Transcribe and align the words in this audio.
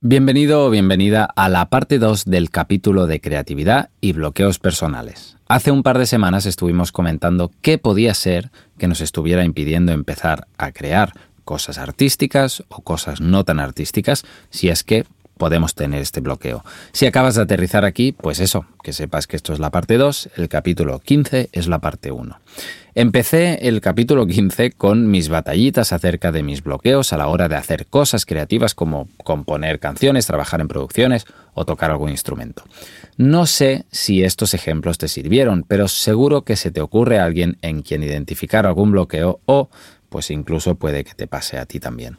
Bienvenido 0.00 0.64
o 0.64 0.70
bienvenida 0.70 1.24
a 1.24 1.48
la 1.48 1.70
parte 1.70 1.98
2 1.98 2.26
del 2.26 2.50
capítulo 2.50 3.08
de 3.08 3.20
creatividad 3.20 3.90
y 4.00 4.12
bloqueos 4.12 4.60
personales. 4.60 5.36
Hace 5.48 5.72
un 5.72 5.82
par 5.82 5.98
de 5.98 6.06
semanas 6.06 6.46
estuvimos 6.46 6.92
comentando 6.92 7.50
qué 7.62 7.78
podía 7.78 8.14
ser 8.14 8.52
que 8.78 8.86
nos 8.86 9.00
estuviera 9.00 9.42
impidiendo 9.42 9.90
empezar 9.90 10.46
a 10.56 10.70
crear 10.70 11.14
cosas 11.44 11.78
artísticas 11.78 12.62
o 12.68 12.82
cosas 12.82 13.20
no 13.20 13.42
tan 13.42 13.58
artísticas, 13.58 14.24
si 14.50 14.68
es 14.68 14.84
que 14.84 15.04
podemos 15.36 15.74
tener 15.74 16.00
este 16.00 16.20
bloqueo. 16.20 16.64
Si 16.92 17.06
acabas 17.06 17.34
de 17.34 17.42
aterrizar 17.42 17.84
aquí, 17.84 18.12
pues 18.12 18.38
eso, 18.38 18.66
que 18.84 18.92
sepas 18.92 19.26
que 19.26 19.34
esto 19.34 19.52
es 19.52 19.58
la 19.58 19.70
parte 19.70 19.96
2, 19.96 20.30
el 20.36 20.48
capítulo 20.48 21.00
15 21.00 21.48
es 21.50 21.66
la 21.66 21.80
parte 21.80 22.12
1. 22.12 22.38
Empecé 23.00 23.68
el 23.68 23.80
capítulo 23.80 24.26
15 24.26 24.72
con 24.72 25.08
mis 25.08 25.28
batallitas 25.28 25.92
acerca 25.92 26.32
de 26.32 26.42
mis 26.42 26.64
bloqueos 26.64 27.12
a 27.12 27.16
la 27.16 27.28
hora 27.28 27.48
de 27.48 27.54
hacer 27.54 27.86
cosas 27.86 28.26
creativas 28.26 28.74
como 28.74 29.06
componer 29.22 29.78
canciones, 29.78 30.26
trabajar 30.26 30.60
en 30.60 30.66
producciones 30.66 31.24
o 31.54 31.64
tocar 31.64 31.92
algún 31.92 32.10
instrumento. 32.10 32.64
No 33.16 33.46
sé 33.46 33.84
si 33.92 34.24
estos 34.24 34.52
ejemplos 34.52 34.98
te 34.98 35.06
sirvieron, 35.06 35.62
pero 35.62 35.86
seguro 35.86 36.42
que 36.42 36.56
se 36.56 36.72
te 36.72 36.80
ocurre 36.80 37.20
a 37.20 37.24
alguien 37.24 37.56
en 37.62 37.82
quien 37.82 38.02
identificar 38.02 38.66
algún 38.66 38.90
bloqueo 38.90 39.38
o 39.46 39.70
pues 40.08 40.32
incluso 40.32 40.74
puede 40.74 41.04
que 41.04 41.14
te 41.14 41.28
pase 41.28 41.56
a 41.56 41.66
ti 41.66 41.78
también. 41.78 42.16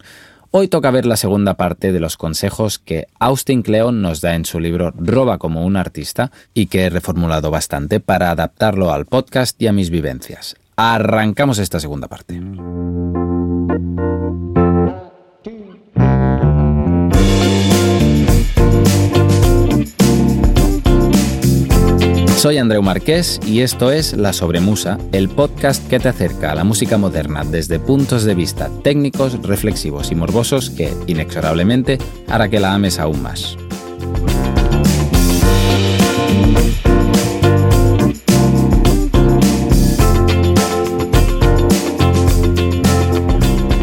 Hoy 0.52 0.70
toca 0.70 0.92
ver 0.92 1.06
la 1.06 1.18
segunda 1.18 1.56
parte 1.56 1.92
de 1.92 2.00
los 2.00 2.16
consejos 2.16 2.80
que 2.80 3.08
Austin 3.20 3.64
Kleon 3.64 4.02
nos 4.02 4.22
da 4.22 4.34
en 4.34 4.46
su 4.46 4.62
libro 4.62 4.94
Roba 4.96 5.40
como 5.40 5.66
un 5.66 5.76
artista 5.76 6.32
y 6.54 6.68
que 6.68 6.86
he 6.86 6.90
reformulado 6.90 7.52
bastante 7.52 8.00
para 8.00 8.32
adaptarlo 8.32 8.94
al 8.94 9.06
podcast 9.06 9.62
y 9.62 9.68
a 9.68 9.74
mis 9.74 9.90
vivencias. 9.90 10.56
Arrancamos 10.82 11.60
esta 11.60 11.78
segunda 11.82 12.08
parte. 12.08 12.40
Soy 22.38 22.58
Andreu 22.60 22.82
Marqués 22.82 23.42
y 23.46 23.60
esto 23.60 23.92
es 23.92 24.14
La 24.14 24.32
Sobremusa, 24.32 24.98
el 25.12 25.28
podcast 25.28 25.86
que 25.90 26.00
te 26.00 26.08
acerca 26.08 26.54
a 26.54 26.56
la 26.56 26.64
música 26.64 26.98
moderna 26.98 27.44
desde 27.44 27.78
puntos 27.78 28.24
de 28.24 28.36
vista 28.36 28.70
técnicos, 28.82 29.44
reflexivos 29.44 30.14
y 30.14 30.16
morbosos 30.16 30.70
que, 30.70 30.94
inexorablemente, 31.08 31.98
hará 32.30 32.48
que 32.48 32.62
la 32.62 32.74
ames 32.74 33.00
aún 33.00 33.22
más. 33.22 33.58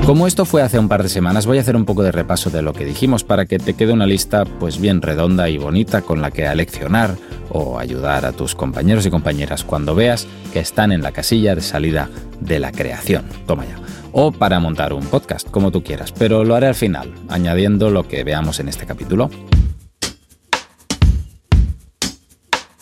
Como 0.07 0.29
esto 0.29 0.45
fue 0.45 0.62
hace 0.62 0.79
un 0.79 0.87
par 0.87 1.03
de 1.03 1.09
semanas, 1.09 1.47
voy 1.47 1.59
a 1.59 1.62
hacer 1.62 1.75
un 1.75 1.85
poco 1.85 2.05
de 2.05 2.12
repaso 2.12 2.49
de 2.49 2.62
lo 2.62 2.73
que 2.73 2.85
dijimos 2.85 3.25
para 3.25 3.47
que 3.47 3.59
te 3.59 3.75
quede 3.75 3.93
una 3.93 4.07
lista 4.07 4.45
pues 4.45 4.81
bien 4.81 5.03
redonda 5.03 5.48
y 5.48 5.59
bonita 5.59 6.03
con 6.03 6.23
la 6.23 6.31
que 6.31 6.47
aleccionar 6.47 7.17
o 7.51 7.81
ayudar 7.81 8.25
a 8.25 8.31
tus 8.31 8.55
compañeros 8.55 9.05
y 9.05 9.11
compañeras 9.11 9.65
cuando 9.65 9.97
veas 9.97 10.29
que 10.53 10.61
están 10.61 10.93
en 10.93 11.03
la 11.03 11.11
casilla 11.11 11.57
de 11.57 11.61
salida 11.61 12.09
de 12.39 12.61
la 12.61 12.71
creación. 12.71 13.25
Toma 13.48 13.65
ya. 13.65 13.81
O 14.13 14.31
para 14.31 14.61
montar 14.61 14.93
un 14.93 15.05
podcast, 15.07 15.51
como 15.51 15.73
tú 15.73 15.83
quieras, 15.83 16.13
pero 16.13 16.45
lo 16.45 16.55
haré 16.55 16.69
al 16.69 16.77
final, 16.77 17.13
añadiendo 17.29 17.91
lo 17.91 18.07
que 18.07 18.23
veamos 18.23 18.61
en 18.61 18.69
este 18.69 18.87
capítulo. 18.87 19.29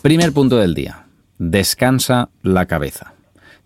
Primer 0.03 0.31
punto 0.31 0.57
del 0.57 0.75
día. 0.75 1.07
Descansa 1.39 2.29
la 2.43 2.67
cabeza. 2.67 3.14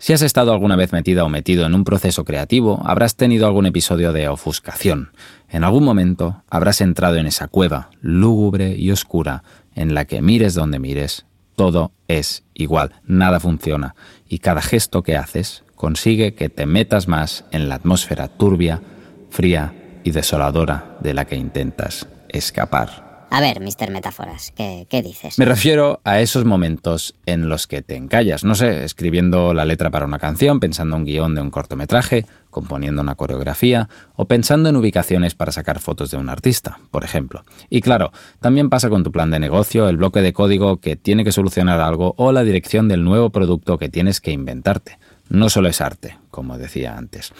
Si 0.01 0.13
has 0.13 0.21
estado 0.21 0.53
alguna 0.53 0.77
vez 0.77 0.93
metida 0.93 1.25
o 1.25 1.29
metido 1.29 1.65
en 1.65 1.75
un 1.75 1.83
proceso 1.83 2.23
creativo, 2.23 2.81
habrás 2.85 3.17
tenido 3.17 3.45
algún 3.45 3.65
episodio 3.65 4.13
de 4.13 4.29
ofuscación. 4.29 5.11
En 5.49 5.65
algún 5.65 5.83
momento 5.83 6.41
habrás 6.49 6.79
entrado 6.79 7.17
en 7.17 7.27
esa 7.27 7.49
cueva 7.49 7.89
lúgubre 7.99 8.77
y 8.77 8.91
oscura 8.91 9.43
en 9.75 9.93
la 9.93 10.05
que 10.05 10.21
mires 10.21 10.53
donde 10.53 10.79
mires, 10.79 11.25
todo 11.57 11.91
es 12.07 12.43
igual, 12.53 12.93
nada 13.05 13.41
funciona, 13.41 13.93
y 14.29 14.39
cada 14.39 14.61
gesto 14.61 15.03
que 15.03 15.17
haces 15.17 15.65
consigue 15.75 16.33
que 16.33 16.47
te 16.47 16.65
metas 16.65 17.09
más 17.09 17.43
en 17.51 17.67
la 17.67 17.75
atmósfera 17.75 18.29
turbia, 18.29 18.81
fría 19.29 19.73
y 20.05 20.11
desoladora 20.11 20.97
de 21.01 21.13
la 21.13 21.25
que 21.25 21.35
intentas 21.35 22.07
escapar. 22.29 23.08
A 23.31 23.41
ver, 23.41 23.59
Mr. 23.61 23.91
Metáforas, 23.91 24.51
¿qué, 24.55 25.01
dices? 25.03 25.37
Me 25.37 25.45
refiero 25.45 26.01
a 26.03 26.19
esos 26.19 26.45
momentos 26.45 27.13
en 27.27 27.47
los 27.47 27.67
que 27.67 27.83
te 27.83 27.95
encallas, 27.95 28.43
no 28.43 28.55
sé, 28.55 28.83
escribiendo 28.83 29.53
la 29.53 29.65
letra 29.65 29.91
para 29.91 30.05
una 30.05 30.17
canción, 30.17 30.59
pensando 30.59 30.95
un 30.95 31.05
guion 31.05 31.35
de 31.35 31.41
un 31.41 31.51
cortometraje, 31.51 32.25
componiendo 32.49 33.03
una 33.03 33.13
coreografía 33.13 33.87
o 34.15 34.25
pensando 34.25 34.69
en 34.69 34.75
ubicaciones 34.75 35.35
para 35.35 35.51
sacar 35.51 35.79
fotos 35.79 36.09
de 36.09 36.17
un 36.17 36.29
artista, 36.29 36.79
por 36.89 37.03
ejemplo. 37.03 37.43
Y 37.69 37.81
claro, 37.81 38.11
también 38.39 38.69
pasa 38.69 38.89
con 38.89 39.03
tu 39.03 39.11
plan 39.11 39.29
de 39.29 39.39
negocio, 39.39 39.87
el 39.87 39.97
bloque 39.97 40.21
de 40.21 40.33
código 40.33 40.77
que 40.77 40.95
tiene 40.95 41.23
que 41.23 41.31
solucionar 41.31 41.81
algo 41.81 42.15
o 42.17 42.31
la 42.31 42.43
dirección 42.43 42.87
del 42.87 43.03
nuevo 43.03 43.29
producto 43.29 43.77
que 43.77 43.89
tienes 43.89 44.21
que 44.21 44.31
inventarte. 44.31 44.97
No 45.29 45.49
solo 45.49 45.69
es 45.69 45.81
arte, 45.81 46.17
como 46.31 46.57
decía 46.57 46.97
antes. 46.97 47.31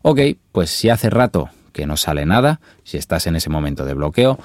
Ok, 0.00 0.20
pues 0.52 0.70
si 0.70 0.88
hace 0.88 1.10
rato 1.10 1.50
que 1.74 1.86
no 1.86 1.98
sale 1.98 2.24
nada, 2.24 2.60
si 2.84 2.96
estás 2.96 3.26
en 3.26 3.36
ese 3.36 3.50
momento 3.50 3.84
de 3.84 3.92
bloqueo, 3.92 4.38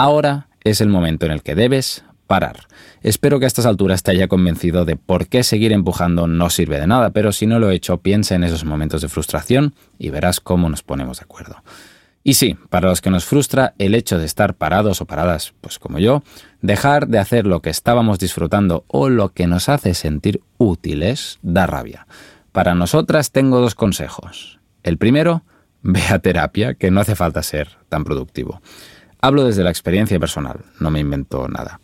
Ahora 0.00 0.46
es 0.62 0.80
el 0.80 0.90
momento 0.90 1.26
en 1.26 1.32
el 1.32 1.42
que 1.42 1.56
debes 1.56 2.04
parar. 2.28 2.68
Espero 3.02 3.40
que 3.40 3.46
a 3.46 3.48
estas 3.48 3.66
alturas 3.66 4.04
te 4.04 4.12
haya 4.12 4.28
convencido 4.28 4.84
de 4.84 4.94
por 4.94 5.26
qué 5.26 5.42
seguir 5.42 5.72
empujando 5.72 6.28
no 6.28 6.50
sirve 6.50 6.78
de 6.78 6.86
nada, 6.86 7.10
pero 7.10 7.32
si 7.32 7.48
no 7.48 7.58
lo 7.58 7.68
he 7.68 7.74
hecho, 7.74 7.96
piensa 7.96 8.36
en 8.36 8.44
esos 8.44 8.64
momentos 8.64 9.02
de 9.02 9.08
frustración 9.08 9.74
y 9.98 10.10
verás 10.10 10.38
cómo 10.38 10.68
nos 10.68 10.84
ponemos 10.84 11.18
de 11.18 11.24
acuerdo. 11.24 11.64
Y 12.22 12.34
sí, 12.34 12.56
para 12.70 12.90
los 12.90 13.00
que 13.00 13.10
nos 13.10 13.24
frustra 13.24 13.74
el 13.78 13.96
hecho 13.96 14.18
de 14.18 14.26
estar 14.26 14.54
parados 14.54 15.00
o 15.00 15.06
paradas, 15.06 15.52
pues 15.60 15.80
como 15.80 15.98
yo, 15.98 16.22
dejar 16.62 17.08
de 17.08 17.18
hacer 17.18 17.44
lo 17.44 17.60
que 17.60 17.70
estábamos 17.70 18.20
disfrutando 18.20 18.84
o 18.86 19.08
lo 19.08 19.30
que 19.30 19.48
nos 19.48 19.68
hace 19.68 19.94
sentir 19.94 20.42
útiles 20.58 21.40
da 21.42 21.66
rabia. 21.66 22.06
Para 22.52 22.76
nosotras 22.76 23.32
tengo 23.32 23.58
dos 23.58 23.74
consejos. 23.74 24.60
El 24.84 24.96
primero, 24.96 25.42
ve 25.82 26.02
a 26.08 26.20
terapia, 26.20 26.74
que 26.74 26.92
no 26.92 27.00
hace 27.00 27.16
falta 27.16 27.42
ser 27.42 27.78
tan 27.88 28.04
productivo. 28.04 28.60
Hablo 29.20 29.44
desde 29.44 29.64
la 29.64 29.70
experiencia 29.70 30.20
personal, 30.20 30.60
no 30.80 30.90
me 30.90 31.00
invento 31.00 31.48
nada. 31.48 31.80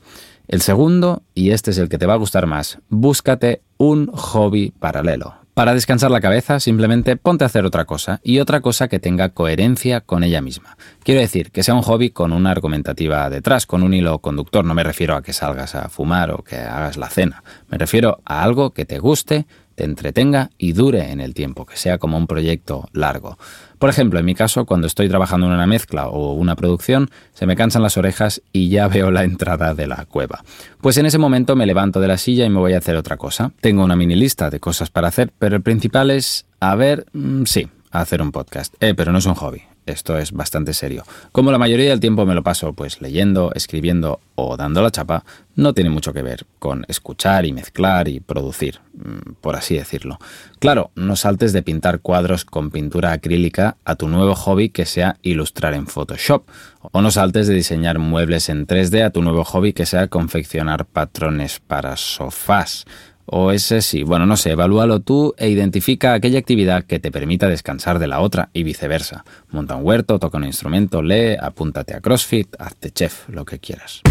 El 0.47 0.61
segundo, 0.61 1.23
y 1.35 1.51
este 1.51 1.71
es 1.71 1.79
el 1.79 1.89
que 1.89 1.99
te 1.99 2.07
va 2.07 2.15
a 2.15 2.19
gustar 2.19 2.47
más, 2.47 2.79
búscate 2.89 3.63
un 3.79 4.09
hobby 4.13 4.73
paralelo. 4.79 5.35
Para 5.55 5.73
descansar 5.73 6.11
la 6.11 6.21
cabeza, 6.21 6.59
simplemente 6.59 7.17
ponte 7.17 7.45
a 7.45 7.47
hacer 7.47 7.65
otra 7.65 7.85
cosa 7.85 8.21
y 8.25 8.41
otra 8.41 8.61
cosa 8.61 8.89
que 8.89 8.99
tenga 8.99 9.29
coherencia 9.29 10.01
con 10.01 10.25
ella 10.25 10.41
misma. 10.41 10.77
Quiero 11.05 11.21
decir, 11.21 11.53
que 11.53 11.63
sea 11.63 11.75
un 11.75 11.83
hobby 11.83 12.11
con 12.11 12.33
una 12.33 12.51
argumentativa 12.51 13.31
detrás, 13.31 13.65
con 13.65 13.85
un 13.85 13.95
hilo 13.95 14.19
conductor. 14.19 14.65
No 14.65 14.75
me 14.75 14.83
refiero 14.83 15.15
a 15.15 15.23
que 15.23 15.33
salgas 15.33 15.77
a 15.77 15.89
fumar 15.89 16.33
o 16.33 16.39
que 16.43 16.57
hagas 16.57 16.97
la 16.97 17.09
cena. 17.09 17.45
Me 17.69 17.79
refiero 17.79 18.19
a 18.25 18.43
algo 18.43 18.71
que 18.73 18.85
te 18.85 18.99
guste, 18.99 19.47
te 19.75 19.85
entretenga 19.85 20.51
y 20.59 20.73
dure 20.73 21.11
en 21.11 21.21
el 21.21 21.35
tiempo, 21.35 21.67
que 21.67 21.77
sea 21.77 21.99
como 21.99 22.17
un 22.17 22.27
proyecto 22.27 22.89
largo. 22.93 23.39
Por 23.79 23.91
ejemplo, 23.91 24.19
en 24.19 24.25
mi 24.25 24.35
caso, 24.35 24.65
cuando 24.65 24.87
estoy 24.87 25.09
trabajando 25.09 25.47
en 25.47 25.53
una 25.53 25.67
mezcla 25.67 26.09
o 26.09 26.33
una 26.33 26.57
producción, 26.57 27.11
se 27.33 27.47
me 27.47 27.57
cansan 27.57 27.83
las 27.83 27.97
orejas 27.97 28.43
y 28.53 28.69
ya 28.69 28.89
veo 28.95 29.11
la 29.11 29.25
entrada 29.25 29.75
de 29.75 29.87
la 29.87 30.07
cueva. 30.07 30.45
Pues 30.81 30.97
en 30.97 31.07
ese 31.07 31.19
momento 31.19 31.57
me 31.57 31.67
levanto 31.67 32.01
de 32.01 32.09
la 32.09 32.19
silla 32.19 32.47
y 32.47 32.51
me 32.51 32.61
voy 32.61 32.75
a 32.75 32.79
hacer 32.79 32.97
otra 32.97 33.17
cosa. 33.17 33.53
Tengo 33.61 33.85
una 33.85 33.97
mini 33.97 34.15
lista 34.15 34.51
de 34.51 34.61
cosas 34.61 34.91
para 34.91 35.09
hacer, 35.09 35.33
pero 35.39 35.57
el 35.57 35.63
principal 35.63 36.11
es, 36.11 36.47
a 36.61 36.75
ver, 36.77 37.07
mm, 37.13 37.45
sí, 37.45 37.69
hacer 37.91 38.23
un 38.23 38.33
podcast. 38.33 38.75
Eh, 38.81 38.95
pero 38.95 39.13
no 39.13 39.19
es 39.19 39.27
un 39.27 39.35
hobby, 39.35 39.63
esto 39.87 40.19
es 40.19 40.33
bastante 40.33 40.75
serio. 40.75 41.05
Como 41.33 41.53
la 41.53 41.59
mayoría 41.59 41.91
del 41.91 42.01
tiempo 42.01 42.27
me 42.27 42.35
lo 42.35 42.43
paso 42.43 42.73
pues 42.73 43.01
leyendo, 43.01 43.53
escribiendo 43.55 44.21
o 44.35 44.57
dando 44.57 44.83
la 44.83 44.91
chapa, 44.91 45.25
no 45.57 45.73
tiene 45.73 45.91
mucho 45.91 46.13
que 46.13 46.23
ver 46.23 46.47
con 46.59 46.85
escuchar 46.89 47.47
y 47.47 47.53
mezclar 47.53 48.09
y 48.09 48.21
producir, 48.21 48.81
mm, 48.95 49.35
por 49.41 49.57
así 49.57 49.77
decirlo. 49.77 50.19
Claro, 50.59 50.91
no 50.95 51.17
saltes 51.17 51.53
de 51.53 51.63
pintar 51.63 52.01
cuadros 52.01 52.45
con 52.45 52.71
pintura 52.71 53.13
acrílica 53.13 53.77
a 53.85 53.95
tu 53.95 54.09
nuevo 54.09 54.35
hobby 54.35 54.71
que 54.71 54.87
sea 54.87 55.17
ilustrar 55.23 55.75
en 55.75 55.87
Photoshop, 55.87 56.45
o 56.93 57.03
no 57.03 57.11
saltes 57.11 57.47
de 57.47 57.55
diseñar 57.55 57.99
muebles 57.99 58.49
en 58.49 58.67
3D 58.67 59.05
a 59.05 59.11
tu 59.11 59.23
nuevo 59.23 59.45
hobby 59.45 59.73
que 59.73 59.87
sea 59.87 60.09
confeccionar 60.09 60.85
patrones 60.87 61.61
para 61.61 61.97
sofás. 61.97 62.85
O 63.27 63.53
ese 63.53 63.81
sí, 63.81 64.03
bueno, 64.03 64.27
no 64.27 64.37
sé, 64.37 64.51
evalúalo 64.51 65.01
tú 65.01 65.35
e 65.39 65.49
identifica 65.49 66.13
aquella 66.13 66.39
actividad 66.39 66.85
que 66.85 67.01
te 67.01 67.11
permita 67.11 67.49
descansar 67.49 67.99
de 67.99 68.07
la 68.07 68.21
otra 68.21 68.51
y 68.53 68.63
viceversa. 68.63 69.25
Monta 69.51 69.77
un 69.77 69.85
huerto, 69.85 70.19
toca 70.19 70.39
un 70.39 70.45
instrumento, 70.45 71.03
lee, 71.03 71.37
apúntate 71.41 71.95
a 71.95 72.01
CrossFit, 72.01 72.55
hazte 72.59 72.91
chef, 72.91 73.29
lo 73.29 73.45
que 73.45 73.59
quieras. 73.59 74.03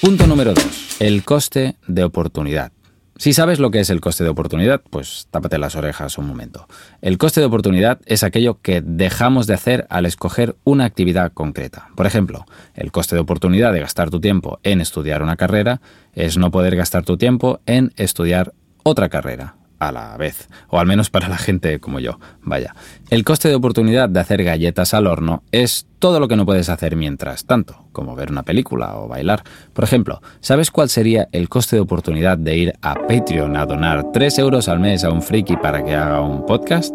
Punto 0.00 0.26
número 0.26 0.54
2. 0.54 0.96
El 1.00 1.22
coste 1.24 1.76
de 1.86 2.04
oportunidad. 2.04 2.72
Si 3.20 3.34
sabes 3.34 3.58
lo 3.58 3.70
que 3.70 3.80
es 3.80 3.90
el 3.90 4.00
coste 4.00 4.24
de 4.24 4.30
oportunidad, 4.30 4.80
pues 4.88 5.28
tápate 5.30 5.58
las 5.58 5.76
orejas 5.76 6.16
un 6.16 6.26
momento. 6.26 6.66
El 7.02 7.18
coste 7.18 7.40
de 7.40 7.46
oportunidad 7.48 8.00
es 8.06 8.22
aquello 8.22 8.62
que 8.62 8.80
dejamos 8.80 9.46
de 9.46 9.52
hacer 9.52 9.86
al 9.90 10.06
escoger 10.06 10.56
una 10.64 10.86
actividad 10.86 11.30
concreta. 11.30 11.88
Por 11.96 12.06
ejemplo, 12.06 12.46
el 12.74 12.92
coste 12.92 13.16
de 13.16 13.20
oportunidad 13.20 13.74
de 13.74 13.80
gastar 13.80 14.08
tu 14.08 14.20
tiempo 14.20 14.58
en 14.62 14.80
estudiar 14.80 15.22
una 15.22 15.36
carrera 15.36 15.82
es 16.14 16.38
no 16.38 16.50
poder 16.50 16.76
gastar 16.76 17.04
tu 17.04 17.18
tiempo 17.18 17.60
en 17.66 17.92
estudiar 17.96 18.54
otra 18.84 19.10
carrera. 19.10 19.59
A 19.80 19.90
la 19.90 20.16
vez, 20.16 20.48
o 20.68 20.78
al 20.78 20.86
menos 20.86 21.10
para 21.10 21.28
la 21.28 21.38
gente 21.38 21.80
como 21.80 21.98
yo. 21.98 22.20
Vaya, 22.42 22.74
el 23.08 23.24
coste 23.24 23.48
de 23.48 23.56
oportunidad 23.56 24.08
de 24.08 24.20
hacer 24.20 24.44
galletas 24.44 24.94
al 24.94 25.08
horno 25.08 25.42
es 25.50 25.86
todo 25.98 26.20
lo 26.20 26.28
que 26.28 26.36
no 26.36 26.46
puedes 26.46 26.68
hacer 26.68 26.96
mientras 26.96 27.44
tanto, 27.44 27.86
como 27.92 28.14
ver 28.14 28.30
una 28.30 28.42
película 28.42 28.96
o 28.96 29.08
bailar. 29.08 29.42
Por 29.72 29.84
ejemplo, 29.84 30.22
¿sabes 30.40 30.70
cuál 30.70 30.88
sería 30.88 31.28
el 31.32 31.48
coste 31.48 31.76
de 31.76 31.82
oportunidad 31.82 32.38
de 32.38 32.56
ir 32.56 32.74
a 32.82 32.94
Patreon 32.94 33.56
a 33.56 33.66
donar 33.66 34.12
3 34.12 34.38
euros 34.38 34.68
al 34.68 34.80
mes 34.80 35.02
a 35.02 35.10
un 35.10 35.22
friki 35.22 35.56
para 35.56 35.82
que 35.84 35.94
haga 35.94 36.20
un 36.20 36.46
podcast? 36.46 36.94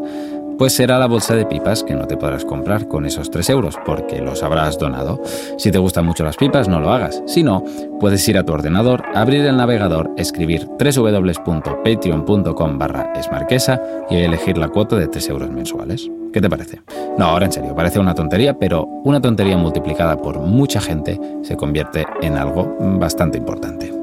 Pues 0.57 0.74
será 0.74 1.00
la 1.00 1.07
bolsa 1.07 1.36
de 1.36 1.46
pipas 1.46 1.84
que 1.84 1.94
no 1.94 2.07
te 2.07 2.18
podrás 2.18 2.46
comprar 2.46 2.88
con 2.88 3.06
esos 3.06 3.30
3 3.31 3.50
euros 3.50 3.78
porque 3.86 4.22
los 4.22 4.44
habrás 4.44 4.78
donado. 4.78 5.22
Si 5.57 5.72
te 5.72 5.78
gustan 5.78 6.06
mucho 6.06 6.24
las 6.24 6.38
pipas, 6.38 6.68
no 6.68 6.80
lo 6.80 6.92
hagas. 6.92 7.22
Si 7.25 7.44
no, 7.44 7.63
puedes 8.00 8.28
ir 8.28 8.38
a 8.38 8.44
tu 8.44 8.54
ordenador, 8.54 9.04
abrir 9.13 9.46
el 9.46 9.57
navegador, 9.57 10.12
escribir 10.18 10.68
www.patreon.com 10.68 12.78
barra 12.78 13.13
esmarquesa 13.16 13.81
y 14.10 14.18
elegir 14.18 14.57
la 14.57 14.69
cuota 14.69 14.98
de 14.98 15.07
3 15.07 15.30
euros 15.30 15.50
mensuales. 15.50 16.10
¿Qué 16.34 16.42
te 16.42 16.50
parece? 16.50 16.81
No, 17.18 17.25
ahora 17.25 17.46
en 17.46 17.54
serio, 17.54 17.74
parece 17.74 18.00
una 18.00 18.13
tontería, 18.13 18.60
pero 18.60 18.86
una 19.06 19.22
tontería 19.22 19.58
multiplicada 19.58 20.18
por 20.18 20.40
mucha 20.40 20.81
gente 20.81 21.19
se 21.44 21.56
convierte 21.56 22.06
en 22.22 22.38
algo 22.38 22.75
bastante 23.00 23.38
importante. 23.38 23.95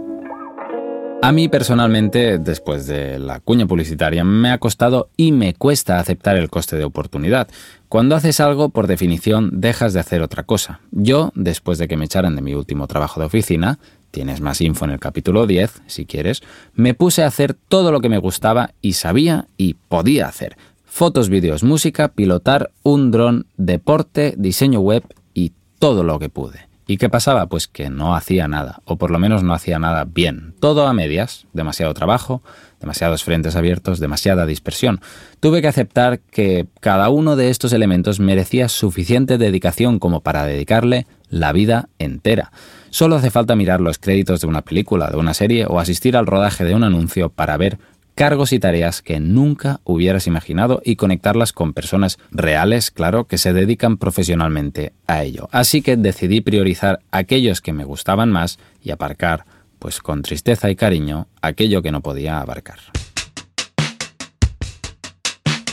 A 1.25 1.31
mí 1.31 1.49
personalmente, 1.49 2.39
después 2.39 2.89
de 2.89 3.21
la 3.21 3.39
cuña 3.39 3.65
publicitaria, 3.65 4.25
me 4.25 4.51
ha 4.51 4.59
costado 4.59 5.09
y 5.17 5.31
me 5.31 5.55
cuesta 5.55 6.01
aceptar 6.01 6.37
el 6.37 6.51
coste 6.51 6.75
de 6.75 6.83
oportunidad. 6.83 7.47
Cuando 7.89 8.17
haces 8.17 8.41
algo, 8.41 8.71
por 8.71 8.89
definición, 8.89 9.61
dejas 9.61 9.93
de 9.93 10.01
hacer 10.01 10.21
otra 10.21 10.43
cosa. 10.43 10.81
Yo, 10.91 11.31
después 11.37 11.79
de 11.79 11.87
que 11.87 11.97
me 11.97 12.07
echaran 12.07 12.35
de 12.35 12.43
mi 12.43 12.55
último 12.55 12.89
trabajo 12.89 13.21
de 13.21 13.27
oficina, 13.27 13.79
tienes 14.11 14.41
más 14.41 14.61
info 14.61 14.85
en 14.85 14.91
el 14.91 14.99
capítulo 14.99 15.47
10, 15.47 15.83
si 15.87 16.07
quieres, 16.07 16.43
me 16.75 16.93
puse 16.93 17.23
a 17.23 17.29
hacer 17.29 17.55
todo 17.55 17.93
lo 17.93 18.01
que 18.01 18.09
me 18.09 18.19
gustaba 18.19 18.73
y 18.81 18.95
sabía 18.95 19.47
y 19.57 19.75
podía 19.75 20.27
hacer. 20.27 20.57
Fotos, 20.85 21.29
vídeos, 21.29 21.63
música, 21.63 22.09
pilotar 22.09 22.73
un 22.83 23.13
dron, 23.13 23.47
deporte, 23.57 24.35
diseño 24.37 24.81
web 24.81 25.05
y 25.35 25.53
todo 25.79 26.03
lo 26.03 26.19
que 26.19 26.31
pude. 26.31 26.72
¿Y 26.87 26.97
qué 26.97 27.09
pasaba? 27.09 27.47
Pues 27.47 27.69
que 27.69 27.91
no 27.91 28.17
hacía 28.17 28.49
nada, 28.49 28.81
o 28.85 28.97
por 28.97 29.11
lo 29.11 29.19
menos 29.19 29.43
no 29.43 29.55
hacía 29.55 29.79
nada 29.79 30.05
bien. 30.05 30.55
Todo 30.61 30.87
a 30.87 30.93
medias, 30.93 31.47
demasiado 31.53 31.95
trabajo, 31.95 32.43
demasiados 32.81 33.23
frentes 33.23 33.57
abiertos, 33.57 34.01
demasiada 34.01 34.47
dispersión. 34.47 35.01
Tuve 35.41 35.63
que 35.63 35.69
aceptar 35.69 36.19
que 36.19 36.67
cada 36.81 37.09
uno 37.09 37.37
de 37.37 37.51
estos 37.51 37.73
elementos 37.73 38.21
merecía 38.21 38.69
suficiente 38.69 39.39
dedicación 39.39 39.99
como 39.99 40.21
para 40.21 40.45
dedicarle 40.45 41.07
la 41.31 41.53
vida 41.53 41.89
entera. 41.99 42.53
Solo 42.91 43.17
hace 43.17 43.31
falta 43.31 43.57
mirar 43.57 43.81
los 43.81 43.99
créditos 43.99 44.41
de 44.43 44.49
una 44.49 44.63
película, 44.63 45.09
de 45.11 45.17
una 45.17 45.33
serie 45.33 45.65
o 45.67 45.79
asistir 45.79 46.17
al 46.17 46.27
rodaje 46.27 46.65
de 46.65 46.75
un 46.75 46.85
anuncio 46.85 47.31
para 47.31 47.57
ver 47.57 47.79
cargos 48.15 48.53
y 48.53 48.59
tareas 48.59 49.03
que 49.03 49.21
nunca 49.21 49.81
hubieras 49.85 50.27
imaginado 50.27 50.83
y 50.85 50.97
conectarlas 50.97 51.53
con 51.53 51.73
personas 51.73 52.19
reales, 52.31 52.91
claro, 52.91 53.25
que 53.25 53.39
se 53.39 53.53
dedican 53.53 53.97
profesionalmente 53.97 54.93
a 55.07 55.25
ello. 55.25 55.49
Así 55.53 55.83
que 55.83 55.97
decidí 55.97 56.41
priorizar 56.41 57.01
aquellos 57.11 57.61
que 57.61 57.73
me 57.73 57.85
gustaban 57.85 58.31
más 58.31 58.59
y 58.83 58.91
aparcar, 58.91 59.45
pues 59.79 60.01
con 60.01 60.23
tristeza 60.23 60.71
y 60.71 60.77
cariño, 60.77 61.29
aquello 61.41 61.83
que 61.83 61.93
no 61.93 62.01
podía 62.01 62.41
abarcar. 62.41 62.79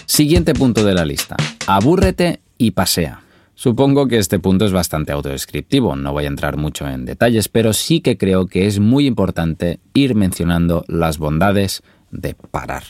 Siguiente 0.06 0.54
punto 0.54 0.84
de 0.84 0.94
la 0.94 1.06
lista. 1.06 1.38
Abúrrete 1.68 2.42
y 2.58 2.72
pasea. 2.72 3.22
Supongo 3.54 4.08
que 4.08 4.18
este 4.18 4.40
punto 4.40 4.66
es 4.66 4.72
bastante 4.72 5.12
autodescriptivo, 5.12 5.98
no 5.98 6.14
voy 6.14 6.24
a 6.24 6.30
entrar 6.30 6.56
mucho 6.56 6.88
en 6.88 7.04
detalles, 7.04 7.50
pero 7.50 7.74
sí 7.74 8.00
que 8.00 8.18
creo 8.18 8.48
que 8.48 8.68
es 8.68 8.80
muy 8.80 9.06
importante 9.06 9.82
ir 9.94 10.16
mencionando 10.16 10.86
las 10.88 11.18
bondades 11.18 11.84
de 12.12 12.34
parar. 12.34 12.84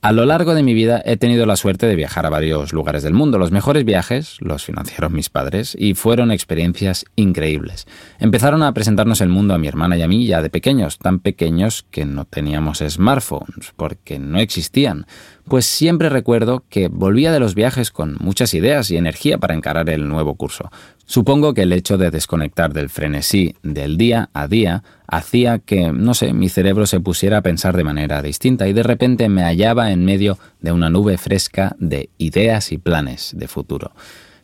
A 0.00 0.12
lo 0.12 0.24
largo 0.24 0.54
de 0.54 0.62
mi 0.62 0.74
vida 0.74 1.02
he 1.04 1.16
tenido 1.16 1.44
la 1.44 1.56
suerte 1.56 1.86
de 1.86 1.96
viajar 1.96 2.24
a 2.24 2.30
varios 2.30 2.72
lugares 2.72 3.02
del 3.02 3.14
mundo. 3.14 3.36
Los 3.36 3.50
mejores 3.50 3.84
viajes 3.84 4.36
los 4.38 4.64
financiaron 4.64 5.12
mis 5.12 5.28
padres 5.28 5.76
y 5.76 5.94
fueron 5.94 6.30
experiencias 6.30 7.04
increíbles. 7.16 7.88
Empezaron 8.20 8.62
a 8.62 8.72
presentarnos 8.72 9.20
el 9.20 9.28
mundo 9.28 9.54
a 9.54 9.58
mi 9.58 9.66
hermana 9.66 9.96
y 9.96 10.02
a 10.02 10.08
mí 10.08 10.24
ya 10.24 10.40
de 10.40 10.50
pequeños, 10.50 10.98
tan 10.98 11.18
pequeños 11.18 11.84
que 11.90 12.04
no 12.04 12.26
teníamos 12.26 12.78
smartphones, 12.78 13.72
porque 13.74 14.20
no 14.20 14.38
existían. 14.38 15.06
Pues 15.48 15.64
siempre 15.64 16.10
recuerdo 16.10 16.64
que 16.68 16.88
volvía 16.88 17.32
de 17.32 17.40
los 17.40 17.54
viajes 17.54 17.90
con 17.90 18.18
muchas 18.20 18.52
ideas 18.52 18.90
y 18.90 18.98
energía 18.98 19.38
para 19.38 19.54
encarar 19.54 19.88
el 19.88 20.06
nuevo 20.06 20.34
curso. 20.34 20.70
Supongo 21.06 21.54
que 21.54 21.62
el 21.62 21.72
hecho 21.72 21.96
de 21.96 22.10
desconectar 22.10 22.74
del 22.74 22.90
frenesí 22.90 23.54
del 23.62 23.96
día 23.96 24.28
a 24.34 24.46
día 24.46 24.84
hacía 25.06 25.58
que, 25.58 25.90
no 25.90 26.12
sé, 26.12 26.34
mi 26.34 26.50
cerebro 26.50 26.84
se 26.84 27.00
pusiera 27.00 27.38
a 27.38 27.42
pensar 27.42 27.78
de 27.78 27.84
manera 27.84 28.20
distinta 28.20 28.68
y 28.68 28.74
de 28.74 28.82
repente 28.82 29.30
me 29.30 29.42
hallaba 29.42 29.90
en 29.90 30.04
medio 30.04 30.38
de 30.60 30.72
una 30.72 30.90
nube 30.90 31.16
fresca 31.16 31.74
de 31.78 32.10
ideas 32.18 32.70
y 32.70 32.76
planes 32.76 33.32
de 33.34 33.48
futuro. 33.48 33.92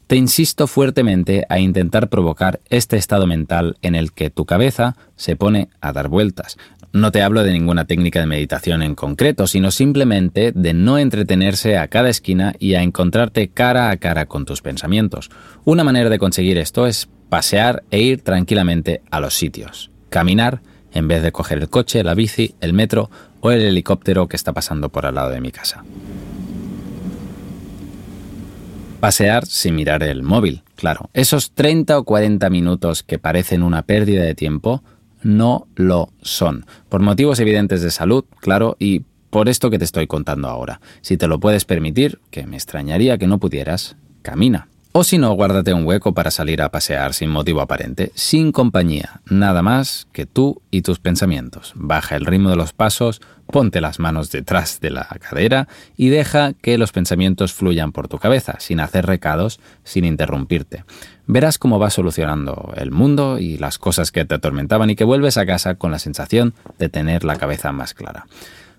Te 0.07 0.17
insisto 0.17 0.67
fuertemente 0.67 1.47
a 1.49 1.59
intentar 1.59 2.11
provocar 2.11 2.61
este 2.69 2.99
estado 2.99 3.27
mental 3.27 3.79
en 3.81 3.95
el 3.95 4.13
que 4.13 4.29
tu 4.29 4.45
cabeza 4.45 4.97
se 5.17 5.35
pone 5.35 5.71
a 5.81 5.95
dar 5.95 6.09
vueltas. 6.09 6.59
No 6.95 7.11
te 7.11 7.23
hablo 7.23 7.43
de 7.43 7.53
ninguna 7.53 7.87
técnica 7.87 8.21
de 8.21 8.27
meditación 8.27 8.81
en 8.81 8.95
concreto, 8.95 9.49
sino 9.49 9.73
simplemente 9.73 10.53
de 10.53 10.75
no 10.75 10.97
entretenerse 10.97 11.77
a 11.77 11.89
cada 11.89 12.09
esquina 12.09 12.55
y 12.61 12.75
a 12.75 12.85
encontrarte 12.85 13.49
cara 13.49 13.91
a 13.91 13.97
cara 13.97 14.27
con 14.27 14.45
tus 14.45 14.63
pensamientos. 14.63 15.29
Una 15.65 15.83
manera 15.83 16.09
de 16.09 16.21
conseguir 16.21 16.57
esto 16.57 16.87
es 16.87 17.09
pasear 17.29 17.83
e 17.91 18.01
ir 18.01 18.23
tranquilamente 18.23 19.03
a 19.11 19.19
los 19.19 19.35
sitios. 19.35 19.91
Caminar 20.09 20.63
en 20.93 21.09
vez 21.09 21.25
de 21.25 21.33
coger 21.33 21.59
el 21.59 21.69
coche, 21.69 22.05
la 22.05 22.15
bici, 22.15 22.55
el 22.61 22.75
metro 22.75 23.11
o 23.41 23.51
el 23.51 23.63
helicóptero 23.63 24.29
que 24.29 24.37
está 24.37 24.53
pasando 24.53 24.89
por 24.89 25.05
al 25.05 25.17
lado 25.17 25.31
de 25.31 25.41
mi 25.41 25.51
casa. 25.51 25.83
Pasear 29.01 29.47
sin 29.47 29.75
mirar 29.75 30.05
el 30.05 30.23
móvil, 30.23 30.63
claro. 30.77 31.11
Esos 31.13 31.51
30 31.51 31.99
o 31.99 32.05
40 32.05 32.49
minutos 32.51 33.03
que 33.03 33.19
parecen 33.19 33.65
una 33.65 33.83
pérdida 33.83 34.23
de 34.23 34.37
tiempo 34.37 34.85
no 35.25 35.67
lo 35.75 36.11
son. 36.23 36.67
Por 36.89 37.03
motivos 37.03 37.41
evidentes 37.41 37.83
de 37.83 37.91
salud, 37.91 38.25
claro, 38.39 38.77
y 38.79 39.03
por 39.31 39.49
esto 39.49 39.69
que 39.71 39.79
te 39.79 39.85
estoy 39.85 40.07
contando 40.07 40.49
ahora. 40.49 40.81
Si 41.01 41.17
te 41.17 41.27
lo 41.27 41.41
puedes 41.41 41.65
permitir, 41.65 42.21
que 42.31 42.47
me 42.47 42.57
extrañaría 42.57 43.19
que 43.19 43.27
no 43.27 43.39
pudieras, 43.39 43.97
camina. 44.23 44.69
O 44.97 45.03
si 45.03 45.19
no, 45.19 45.33
guárdate 45.33 45.75
un 45.75 45.85
hueco 45.85 46.15
para 46.15 46.31
salir 46.31 46.63
a 46.63 46.69
pasear 46.69 47.15
sin 47.15 47.29
motivo 47.29 47.61
aparente, 47.61 48.13
sin 48.15 48.53
compañía, 48.53 49.23
nada 49.29 49.61
más 49.61 50.07
que 50.13 50.25
tú 50.25 50.63
y 50.71 50.83
tus 50.83 51.01
pensamientos. 51.01 51.73
Baja 51.75 52.15
el 52.15 52.25
ritmo 52.25 52.51
de 52.51 52.55
los 52.55 52.73
pasos, 52.73 53.21
ponte 53.49 53.81
las 53.81 53.99
manos 53.99 54.31
detrás 54.31 54.79
de 54.79 54.91
la 54.91 55.09
cadera 55.21 55.67
y 55.97 56.11
deja 56.11 56.53
que 56.53 56.79
los 56.79 56.93
pensamientos 56.93 57.53
fluyan 57.53 57.91
por 57.91 58.07
tu 58.07 58.19
cabeza, 58.19 58.61
sin 58.61 58.79
hacer 58.79 59.05
recados, 59.05 59.59
sin 59.83 60.05
interrumpirte. 60.05 60.85
Verás 61.27 61.59
cómo 61.59 61.81
vas 61.81 61.95
solucionando 61.95 62.73
el 62.77 62.93
mundo 62.93 63.41
y 63.41 63.59
las 63.59 63.79
cosas 63.79 64.13
que 64.13 64.25
te 64.25 64.37
atormentaban 64.37 64.91
y 64.91 64.95
que 64.95 65.03
vuelves 65.03 65.39
a 65.39 65.45
casa 65.45 65.75
con 65.75 65.91
la 65.91 65.99
sensación 65.99 66.55
de 66.79 66.89
tener 66.89 67.25
la 67.25 67.35
cabeza 67.35 67.73
más 67.73 67.95
clara. 67.95 68.27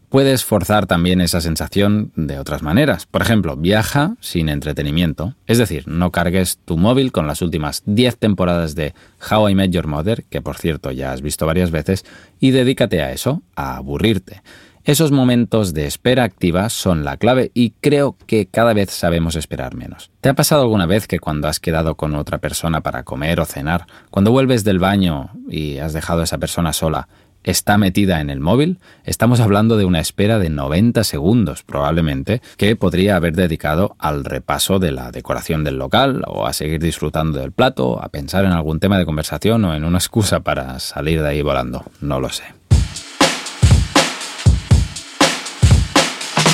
Puedes 0.10 0.46
forzar 0.46 0.86
también 0.86 1.22
esa 1.22 1.42
sensación 1.42 2.12
de 2.16 2.40
otras 2.40 2.62
maneras. 2.62 3.06
Por 3.06 3.22
ejemplo, 3.22 3.58
viaja 3.58 4.16
sin 4.20 4.50
entretenimiento. 4.50 5.36
Es 5.48 5.58
decir, 5.58 5.88
no 5.88 6.12
cargues 6.12 6.60
tu 6.64 6.78
móvil 6.78 7.12
con 7.12 7.28
las 7.28 7.42
últimas 7.42 7.84
10 7.86 8.18
temporadas 8.18 8.76
de 8.76 8.94
How 9.30 9.50
I 9.50 9.56
Met 9.56 9.72
Your 9.72 9.88
Mother, 9.88 10.24
que 10.30 10.42
por 10.42 10.58
cierto 10.58 10.92
ya 10.92 11.12
has 11.12 11.22
visto 11.22 11.46
varias 11.46 11.72
veces, 11.72 12.06
y 12.40 12.52
dedícate 12.52 13.02
a 13.02 13.12
eso, 13.12 13.42
a 13.56 13.78
aburrirte. 13.78 14.42
Esos 14.86 15.12
momentos 15.12 15.74
de 15.74 15.88
espera 15.88 16.24
activa 16.24 16.70
son 16.70 17.04
la 17.04 17.18
clave 17.18 17.50
y 17.56 17.72
creo 17.72 18.16
que 18.28 18.46
cada 18.46 18.72
vez 18.72 18.92
sabemos 18.92 19.36
esperar 19.36 19.74
menos. 19.74 20.12
¿Te 20.22 20.30
ha 20.30 20.36
pasado 20.36 20.62
alguna 20.62 20.86
vez 20.86 21.08
que 21.08 21.20
cuando 21.20 21.48
has 21.48 21.60
quedado 21.60 21.96
con 21.96 22.14
otra 22.14 22.38
persona 22.38 22.82
para 22.82 23.02
comer 23.02 23.40
o 23.40 23.46
cenar, 23.46 23.88
cuando 24.12 24.32
vuelves 24.32 24.64
del 24.64 24.78
baño 24.78 25.32
y 25.50 25.80
has 25.80 25.94
dejado 25.94 26.22
a 26.22 26.26
esa 26.26 26.38
persona 26.38 26.72
sola, 26.72 27.08
está 27.46 27.78
metida 27.78 28.20
en 28.20 28.30
el 28.30 28.40
móvil, 28.40 28.80
estamos 29.04 29.40
hablando 29.40 29.78
de 29.78 29.86
una 29.86 30.00
espera 30.00 30.40
de 30.40 30.50
90 30.50 31.04
segundos 31.04 31.64
probablemente, 31.64 32.42
que 32.58 32.76
podría 32.76 33.16
haber 33.16 33.36
dedicado 33.36 33.96
al 34.00 34.26
repaso 34.26 34.80
de 34.80 34.92
la 34.92 35.12
decoración 35.12 35.64
del 35.64 35.78
local 35.78 36.24
o 36.28 36.48
a 36.48 36.54
seguir 36.54 36.82
disfrutando 36.82 37.40
del 37.40 37.52
plato, 37.52 38.04
a 38.04 38.10
pensar 38.10 38.46
en 38.46 38.52
algún 38.52 38.80
tema 38.80 38.98
de 38.98 39.06
conversación 39.06 39.64
o 39.66 39.76
en 39.76 39.84
una 39.84 40.00
excusa 40.00 40.42
para 40.42 40.80
salir 40.80 41.22
de 41.22 41.30
ahí 41.30 41.42
volando, 41.42 41.86
no 42.02 42.20
lo 42.20 42.30
sé. 42.30 42.44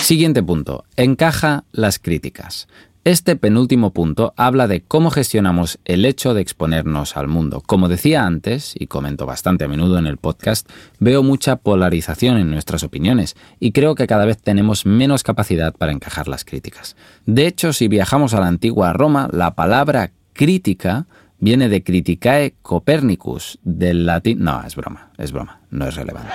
Siguiente 0.01 0.43
punto. 0.43 0.83
Encaja 0.97 1.63
las 1.71 1.97
críticas. 1.97 2.67
Este 3.03 3.35
penúltimo 3.35 3.93
punto 3.93 4.35
habla 4.37 4.67
de 4.67 4.81
cómo 4.81 5.09
gestionamos 5.09 5.79
el 5.85 6.05
hecho 6.05 6.35
de 6.35 6.41
exponernos 6.41 7.17
al 7.17 7.27
mundo. 7.27 7.63
Como 7.65 7.89
decía 7.89 8.27
antes, 8.27 8.75
y 8.77 8.85
comento 8.85 9.25
bastante 9.25 9.63
a 9.63 9.67
menudo 9.67 9.97
en 9.97 10.05
el 10.05 10.17
podcast, 10.17 10.69
veo 10.99 11.23
mucha 11.23 11.55
polarización 11.55 12.37
en 12.37 12.51
nuestras 12.51 12.83
opiniones 12.83 13.35
y 13.59 13.71
creo 13.71 13.95
que 13.95 14.05
cada 14.05 14.25
vez 14.25 14.37
tenemos 14.37 14.85
menos 14.85 15.23
capacidad 15.23 15.73
para 15.73 15.93
encajar 15.93 16.27
las 16.27 16.45
críticas. 16.45 16.95
De 17.25 17.47
hecho, 17.47 17.73
si 17.73 17.87
viajamos 17.87 18.35
a 18.35 18.39
la 18.39 18.47
antigua 18.47 18.93
Roma, 18.93 19.27
la 19.33 19.55
palabra 19.55 20.11
crítica 20.33 21.07
viene 21.39 21.69
de 21.69 21.81
criticae 21.81 22.53
Copernicus, 22.61 23.57
del 23.63 24.05
latín... 24.05 24.43
No, 24.43 24.61
es 24.63 24.75
broma, 24.75 25.09
es 25.17 25.31
broma, 25.31 25.61
no 25.71 25.87
es 25.87 25.95
relevante. 25.95 26.33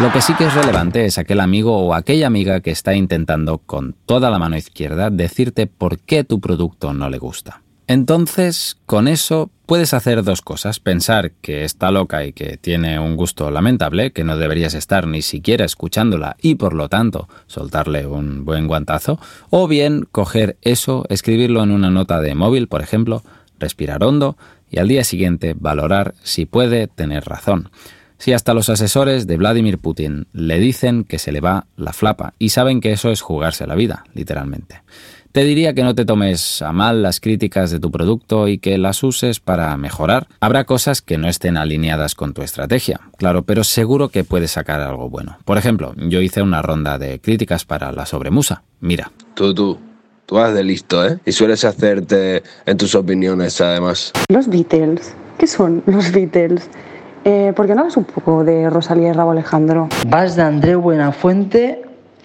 Lo 0.00 0.10
que 0.10 0.22
sí 0.22 0.34
que 0.34 0.46
es 0.46 0.54
relevante 0.54 1.04
es 1.04 1.18
aquel 1.18 1.38
amigo 1.38 1.78
o 1.78 1.94
aquella 1.94 2.26
amiga 2.26 2.60
que 2.60 2.70
está 2.70 2.94
intentando 2.94 3.58
con 3.58 3.94
toda 4.06 4.30
la 4.30 4.38
mano 4.38 4.56
izquierda 4.56 5.10
decirte 5.10 5.66
por 5.66 5.98
qué 5.98 6.24
tu 6.24 6.40
producto 6.40 6.94
no 6.94 7.10
le 7.10 7.18
gusta. 7.18 7.62
Entonces, 7.86 8.78
con 8.86 9.06
eso 9.06 9.50
puedes 9.66 9.92
hacer 9.92 10.22
dos 10.22 10.40
cosas. 10.40 10.80
Pensar 10.80 11.32
que 11.42 11.64
está 11.64 11.90
loca 11.90 12.24
y 12.24 12.32
que 12.32 12.56
tiene 12.56 12.98
un 12.98 13.16
gusto 13.16 13.50
lamentable, 13.50 14.12
que 14.12 14.24
no 14.24 14.38
deberías 14.38 14.72
estar 14.72 15.06
ni 15.06 15.20
siquiera 15.20 15.66
escuchándola 15.66 16.36
y 16.40 16.54
por 16.54 16.72
lo 16.72 16.88
tanto 16.88 17.28
soltarle 17.46 18.06
un 18.06 18.46
buen 18.46 18.68
guantazo. 18.68 19.20
O 19.50 19.68
bien 19.68 20.08
coger 20.10 20.56
eso, 20.62 21.04
escribirlo 21.10 21.62
en 21.62 21.70
una 21.70 21.90
nota 21.90 22.22
de 22.22 22.34
móvil, 22.34 22.66
por 22.66 22.80
ejemplo, 22.80 23.22
respirar 23.58 24.02
hondo 24.02 24.38
y 24.70 24.78
al 24.78 24.88
día 24.88 25.04
siguiente 25.04 25.54
valorar 25.54 26.14
si 26.22 26.46
puede 26.46 26.86
tener 26.86 27.26
razón. 27.26 27.70
Si 28.22 28.32
hasta 28.32 28.54
los 28.54 28.68
asesores 28.68 29.26
de 29.26 29.36
Vladimir 29.36 29.78
Putin 29.78 30.28
le 30.32 30.60
dicen 30.60 31.02
que 31.02 31.18
se 31.18 31.32
le 31.32 31.40
va 31.40 31.66
la 31.76 31.92
flapa 31.92 32.34
y 32.38 32.50
saben 32.50 32.80
que 32.80 32.92
eso 32.92 33.10
es 33.10 33.20
jugarse 33.20 33.66
la 33.66 33.74
vida, 33.74 34.04
literalmente. 34.14 34.80
Te 35.32 35.42
diría 35.42 35.74
que 35.74 35.82
no 35.82 35.96
te 35.96 36.04
tomes 36.04 36.62
a 36.62 36.70
mal 36.70 37.02
las 37.02 37.18
críticas 37.18 37.72
de 37.72 37.80
tu 37.80 37.90
producto 37.90 38.46
y 38.46 38.58
que 38.58 38.78
las 38.78 39.02
uses 39.02 39.40
para 39.40 39.76
mejorar. 39.76 40.28
Habrá 40.38 40.62
cosas 40.62 41.02
que 41.02 41.18
no 41.18 41.28
estén 41.28 41.56
alineadas 41.56 42.14
con 42.14 42.32
tu 42.32 42.42
estrategia, 42.42 43.00
claro, 43.16 43.42
pero 43.42 43.64
seguro 43.64 44.08
que 44.10 44.22
puedes 44.22 44.52
sacar 44.52 44.80
algo 44.82 45.10
bueno. 45.10 45.38
Por 45.44 45.58
ejemplo, 45.58 45.92
yo 45.96 46.20
hice 46.20 46.42
una 46.42 46.62
ronda 46.62 46.98
de 46.98 47.18
críticas 47.20 47.64
para 47.64 47.90
la 47.90 48.06
sobremusa. 48.06 48.62
Mira. 48.78 49.10
Tú, 49.34 49.52
tú. 49.52 49.80
Tú 50.26 50.36
vas 50.36 50.54
de 50.54 50.62
listo, 50.62 51.04
¿eh? 51.04 51.18
Y 51.26 51.32
sueles 51.32 51.64
hacerte 51.64 52.44
en 52.66 52.76
tus 52.76 52.94
opiniones, 52.94 53.60
además. 53.60 54.12
Los 54.28 54.46
Beatles. 54.46 55.12
¿Qué 55.38 55.48
son 55.48 55.82
los 55.86 56.12
Beatles? 56.12 56.70
Eh, 57.24 57.52
¿Por 57.54 57.66
qué 57.66 57.74
no 57.74 57.80
hablas 57.82 57.96
un 57.96 58.04
poco 58.04 58.44
de 58.44 58.68
Rosalía 58.68 59.10
y 59.10 59.12
Rabo 59.12 59.30
Alejandro? 59.30 59.88
Vas 60.08 60.34
de 60.34 60.42
André 60.42 60.74
Buenafuente 60.74 61.82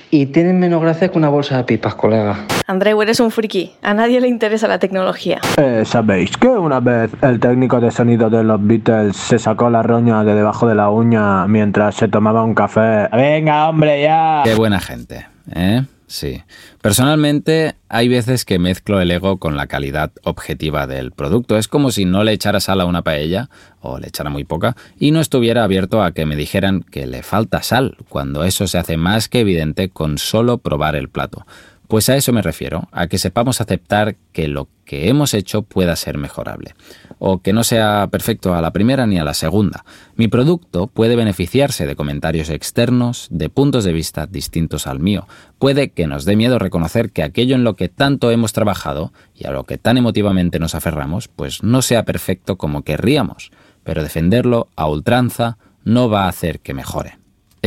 y 0.10 0.28
tienen 0.28 0.60
menos 0.60 0.82
gracia 0.82 1.10
que 1.10 1.18
una 1.18 1.30
bolsa 1.30 1.58
de 1.58 1.64
pipas, 1.66 1.94
colega. 1.96 2.38
Andreu, 2.66 3.02
eres 3.02 3.20
un 3.20 3.30
friki. 3.30 3.74
A 3.82 3.94
nadie 3.94 4.20
le 4.22 4.28
interesa 4.28 4.68
la 4.68 4.80
tecnología. 4.80 5.40
Eh, 5.58 5.84
¿Sabéis 5.86 6.36
que 6.38 6.48
una 6.48 6.80
vez 6.80 7.12
el 7.22 7.40
técnico 7.40 7.80
de 7.80 7.92
sonido 7.92 8.30
de 8.30 8.44
los 8.44 8.66
Beatles 8.66 9.16
se 9.16 9.38
sacó 9.38 9.70
la 9.70 9.84
roña 9.84 10.24
de 10.24 10.34
debajo 10.34 10.68
de 10.68 10.76
la 10.76 10.90
uña 10.90 11.48
mientras 11.48 11.96
se 11.96 12.08
tomaba 12.08 12.44
un 12.44 12.56
café? 12.56 13.08
Venga, 13.12 13.70
hombre, 13.70 14.02
ya. 14.02 14.42
Qué 14.44 14.56
buena 14.56 14.80
gente, 14.80 15.28
¿eh? 15.54 15.84
Sí. 16.08 16.42
Personalmente, 16.82 17.76
hay 17.90 18.08
veces 18.08 18.46
que 18.46 18.60
mezclo 18.60 19.02
el 19.02 19.12
ego 19.12 19.38
con 19.38 19.58
la 19.58 19.68
calidad 19.68 20.12
objetiva 20.24 20.88
del 20.88 21.12
producto. 21.12 21.58
Es 21.58 21.68
como 21.68 21.92
si 21.92 22.06
no 22.06 22.24
le 22.24 22.32
echara 22.32 22.62
sal 22.62 22.80
a 22.80 22.86
una 22.86 23.02
paella, 23.02 23.50
o 23.82 24.00
le 24.00 24.08
echara 24.08 24.30
muy 24.30 24.46
poca, 24.46 24.78
y 24.98 25.12
no 25.12 25.20
estuviera 25.20 25.66
abierto 25.66 26.02
a 26.02 26.14
que 26.14 26.26
me 26.26 26.38
dijeran 26.38 26.82
que 26.82 27.06
le 27.08 27.24
falta 27.24 27.62
sal, 27.62 27.98
cuando 28.08 28.46
eso 28.46 28.68
se 28.68 28.78
hace 28.78 28.96
más 28.96 29.28
que 29.28 29.42
evidente 29.42 29.90
con 29.90 30.18
solo 30.18 30.60
probar 30.60 30.96
el 30.96 31.10
plato. 31.10 31.46
Pues 31.90 32.08
a 32.10 32.16
eso 32.16 32.32
me 32.32 32.42
refiero, 32.42 32.88
a 32.92 33.08
que 33.08 33.18
sepamos 33.18 33.60
aceptar 33.60 34.16
que 34.32 34.48
lo 34.48 34.70
que 34.86 35.10
hemos 35.10 35.34
hecho 35.34 35.62
pueda 35.62 35.96
ser 35.98 36.18
mejorable, 36.18 36.74
o 37.20 37.42
que 37.42 37.54
no 37.54 37.64
sea 37.64 38.08
perfecto 38.12 38.54
a 38.54 38.62
la 38.62 38.72
primera 38.72 39.08
ni 39.08 39.18
a 39.18 39.24
la 39.24 39.34
segunda. 39.34 39.86
Mi 40.16 40.28
producto 40.28 40.88
puede 40.88 41.16
beneficiarse 41.16 41.86
de 41.86 41.96
comentarios 41.96 42.50
externos, 42.50 43.28
de 43.32 43.50
puntos 43.50 43.84
de 43.84 43.94
vista 43.94 44.28
distintos 44.28 44.88
al 44.88 45.00
mío. 45.00 45.28
Puede 45.60 45.90
que 45.90 46.08
nos 46.08 46.26
dé 46.26 46.36
miedo 46.36 46.60
reconocer 46.60 47.12
que 47.12 47.24
aquello 47.24 47.56
en 47.56 47.64
lo 47.64 47.76
que 47.76 47.90
tanto 47.90 48.32
hemos 48.32 48.54
trabajado 48.54 49.14
y 49.36 49.48
a 49.48 49.52
lo 49.52 49.64
que 49.64 49.78
tan 49.78 49.98
emotivamente 49.98 50.60
nos 50.60 50.76
aferramos, 50.76 51.28
pues 51.28 51.64
no 51.64 51.82
sea 51.82 52.04
perfecto 52.04 52.58
como 52.58 52.84
querríamos, 52.84 53.52
pero 53.84 54.04
defenderlo 54.04 54.70
a 54.76 54.88
ultranza 54.88 55.58
no 55.84 56.10
va 56.10 56.26
a 56.26 56.30
hacer 56.30 56.60
que 56.60 56.74
mejore. 56.74 57.18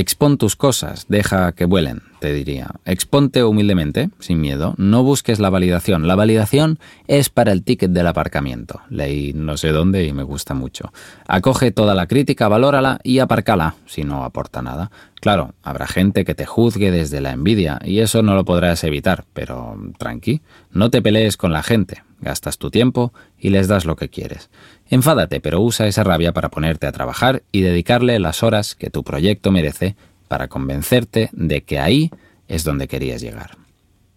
Expon 0.01 0.39
tus 0.39 0.57
cosas, 0.57 1.05
deja 1.11 1.53
que 1.53 1.67
vuelen, 1.67 2.01
te 2.21 2.33
diría. 2.33 2.71
Exponte 2.87 3.45
humildemente, 3.45 4.09
sin 4.19 4.41
miedo. 4.41 4.73
No 4.79 5.03
busques 5.03 5.41
la 5.41 5.51
validación. 5.51 6.09
La 6.09 6.15
validación 6.15 6.79
es 7.07 7.29
para 7.29 7.53
el 7.53 7.63
ticket 7.63 7.91
del 7.91 8.07
aparcamiento. 8.07 8.81
Leí 8.89 9.35
no 9.35 9.59
sé 9.59 9.73
dónde 9.73 10.07
y 10.07 10.15
me 10.15 10.23
gusta 10.23 10.55
mucho. 10.55 10.91
Acoge 11.29 11.71
toda 11.71 11.95
la 11.95 12.07
crítica, 12.07 12.49
valórala 12.49 12.99
y 13.03 13.19
aparcala 13.19 13.75
si 13.85 14.05
no 14.05 14.25
aporta 14.25 14.63
nada. 14.63 14.91
Claro, 15.21 15.53
habrá 15.63 15.87
gente 15.87 16.25
que 16.25 16.35
te 16.35 16.47
juzgue 16.47 16.91
desde 16.91 17.21
la 17.21 17.33
envidia 17.33 17.79
y 17.85 17.99
eso 17.99 18.23
no 18.23 18.35
lo 18.35 18.47
podrás 18.47 18.83
evitar, 18.85 19.27
pero 19.35 19.77
tranqui, 19.99 20.41
no 20.71 20.89
te 20.89 21.03
pelees 21.03 21.37
con 21.37 21.53
la 21.53 21.63
gente. 21.63 22.05
Gastas 22.21 22.59
tu 22.59 22.71
tiempo 22.71 23.13
y 23.39 23.51
les 23.51 23.69
das 23.69 23.85
lo 23.85 23.97
que 23.97 24.09
quieres. 24.09 24.51
Enfádate, 24.89 25.41
pero 25.41 25.61
usa 25.61 25.87
esa 25.87 26.05
rabia 26.05 26.33
para 26.33 26.51
ponerte 26.51 26.87
a 26.87 26.93
trabajar 26.93 27.43
y 27.53 27.63
dedicarle 27.63 28.19
las 28.19 28.43
horas 28.43 28.75
que 28.75 28.91
tu 28.91 29.05
proyecto 29.05 29.51
merece 29.51 29.97
para 30.29 30.49
convencerte 30.49 31.31
de 31.33 31.63
que 31.63 31.79
ahí 31.79 32.11
es 32.47 32.65
donde 32.65 32.89
querías 32.89 33.23
llegar. 33.23 33.57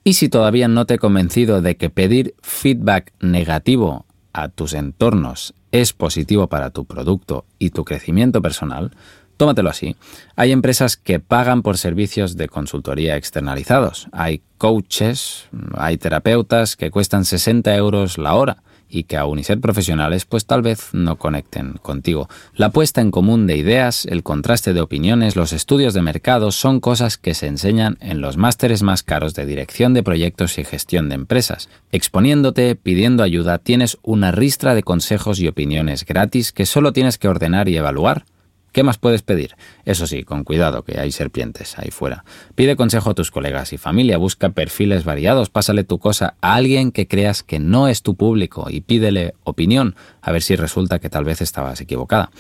Y 0.04 0.14
si 0.14 0.28
todavía 0.28 0.68
no 0.68 0.86
te 0.86 0.96
he 0.96 1.00
convencido 1.00 1.62
de 1.62 1.78
que 1.78 1.90
pedir 1.90 2.36
feedback 2.42 3.14
negativo 3.22 4.06
a 4.34 4.50
tus 4.50 4.74
entornos 4.74 5.54
es 5.72 5.94
positivo 5.94 6.48
para 6.48 6.72
tu 6.72 6.86
producto 6.86 7.46
y 7.58 7.70
tu 7.70 7.86
crecimiento 7.86 8.42
personal, 8.42 8.92
tómatelo 9.38 9.70
así. 9.70 9.96
Hay 10.36 10.52
empresas 10.52 10.98
que 10.98 11.20
pagan 11.20 11.62
por 11.62 11.78
servicios 11.78 12.38
de 12.38 12.50
consultoría 12.50 13.18
externalizados. 13.18 14.08
Hay 14.12 14.42
coaches, 14.58 15.50
hay 15.75 15.98
terapeutas 15.98 16.75
que 16.75 16.92
cuestan 16.92 17.25
60 17.25 17.75
euros 17.75 18.18
la 18.18 18.36
hora 18.36 18.63
y 18.94 19.04
que 19.04 19.18
aun 19.18 19.40
y 19.40 19.44
ser 19.44 19.60
profesionales, 19.60 20.25
pues 20.25 20.46
tal 20.46 20.62
vez 20.62 20.90
no 20.94 21.18
conecten 21.18 21.74
contigo. 21.82 22.30
La 22.54 22.70
puesta 22.70 23.02
en 23.02 23.10
común 23.10 23.48
de 23.48 23.58
ideas, 23.58 24.06
el 24.06 24.22
contraste 24.22 24.74
de 24.74 24.82
opiniones, 24.82 25.36
los 25.36 25.52
estudios 25.52 25.96
de 25.96 26.04
mercado 26.04 26.52
son 26.52 26.80
cosas 26.80 27.18
que 27.18 27.34
se 27.34 27.48
enseñan 27.48 27.98
en 28.02 28.22
los 28.22 28.38
másteres 28.38 28.84
más 28.84 29.02
caros 29.02 29.34
de 29.34 29.48
dirección 29.48 29.96
de 29.96 30.04
proyectos 30.04 30.60
y 30.60 30.63
gestión 30.63 31.10
de 31.10 31.16
empresas. 31.16 31.70
Exponiéndote, 31.92 32.75
pidiendo 32.75 33.24
ayuda, 33.24 33.58
tienes 33.58 33.98
una 34.04 34.32
ristra 34.32 34.75
de 34.75 34.84
consejos 34.84 35.40
y 35.40 35.48
opiniones 35.48 36.06
gratis 36.06 36.52
que 36.52 36.68
solo 36.68 36.94
tienes 36.94 37.18
que 37.18 37.28
ordenar 37.28 37.70
y 37.70 37.78
evaluar 37.78 38.25
¿Qué 38.74 38.82
más 38.82 38.98
puedes 38.98 39.22
pedir? 39.22 39.56
Eso 39.86 40.08
sí, 40.08 40.24
con 40.24 40.44
cuidado, 40.44 40.84
que 40.84 41.00
hay 41.00 41.12
serpientes 41.12 41.77
ahí 41.77 41.92
fuera. 41.92 42.25
Pide 42.56 42.75
consejo 42.75 43.12
a 43.12 43.13
tus 43.13 43.30
colegas 43.30 43.72
y 43.72 43.77
familia, 43.77 44.18
busca 44.18 44.50
perfiles 44.50 45.06
variados, 45.06 45.51
pásale 45.51 45.84
tu 45.84 46.00
cosa 46.00 46.36
a 46.42 46.56
alguien 46.56 46.92
que 46.92 47.08
creas 47.08 47.44
que 47.44 47.60
no 47.60 47.88
es 47.88 48.01
tu 48.01 48.15
público 48.15 48.65
y 48.72 48.82
pídele 48.82 49.36
opinión, 49.44 49.96
a 50.22 50.32
ver 50.32 50.42
si 50.42 50.56
resulta 50.56 50.98
que 50.98 51.12
tal 51.12 51.24
vez 51.24 51.39
estabas 51.39 51.80
equivocada. 51.82 52.32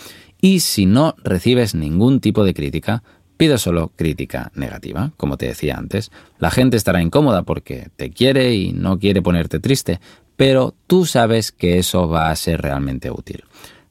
Y 0.41 0.61
si 0.61 0.87
no 0.87 1.15
recibes 1.23 1.75
ningún 1.75 2.19
tipo 2.19 2.43
de 2.43 2.55
crítica, 2.55 3.03
pide 3.37 3.59
solo 3.59 3.91
crítica 3.95 4.51
negativa, 4.55 5.11
como 5.17 5.37
te 5.37 5.45
decía 5.45 5.75
antes. 5.77 6.11
La 6.39 6.49
gente 6.49 6.77
estará 6.77 7.01
incómoda 7.03 7.43
porque 7.43 7.89
te 7.95 8.09
quiere 8.09 8.55
y 8.55 8.73
no 8.73 8.97
quiere 8.97 9.21
ponerte 9.21 9.59
triste, 9.59 9.99
pero 10.35 10.73
tú 10.87 11.05
sabes 11.05 11.51
que 11.51 11.77
eso 11.77 12.07
va 12.07 12.31
a 12.31 12.35
ser 12.35 12.59
realmente 12.61 13.11
útil. 13.11 13.43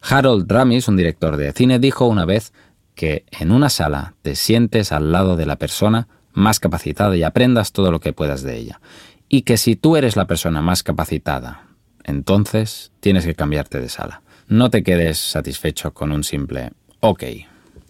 Harold 0.02 0.50
Ramis, 0.50 0.88
un 0.88 0.97
director 0.97 1.37
de 1.37 1.52
cine, 1.52 1.78
dijo 1.78 2.06
una 2.06 2.25
vez 2.25 2.52
que 2.94 3.25
en 3.30 3.52
una 3.52 3.71
sala 3.71 4.14
te 4.23 4.35
sientes 4.35 4.92
al 4.92 5.12
lado 5.12 5.37
de 5.37 5.47
la 5.47 5.56
persona 5.56 6.09
más 6.32 6.61
capacitada 6.61 7.16
y 7.16 7.23
aprendas 7.23 7.73
todo 7.73 7.90
lo 7.90 8.00
que 8.00 8.12
puedas 8.12 8.42
de 8.42 8.56
ella. 8.56 8.80
Y 9.28 9.42
que 9.42 9.56
si 9.56 9.76
tú 9.76 9.97
eres 9.97 10.16
la 10.16 10.26
persona 10.26 10.61
más 10.61 10.82
capacitada, 10.82 11.66
entonces 12.04 12.92
tienes 13.00 13.25
que 13.25 13.35
cambiarte 13.35 13.80
de 13.80 13.88
sala. 13.88 14.23
No 14.49 14.71
te 14.71 14.82
quedes 14.82 15.18
satisfecho 15.18 15.94
con 15.94 16.12
un 16.12 16.25
simple 16.25 16.73
ok. 17.00 17.25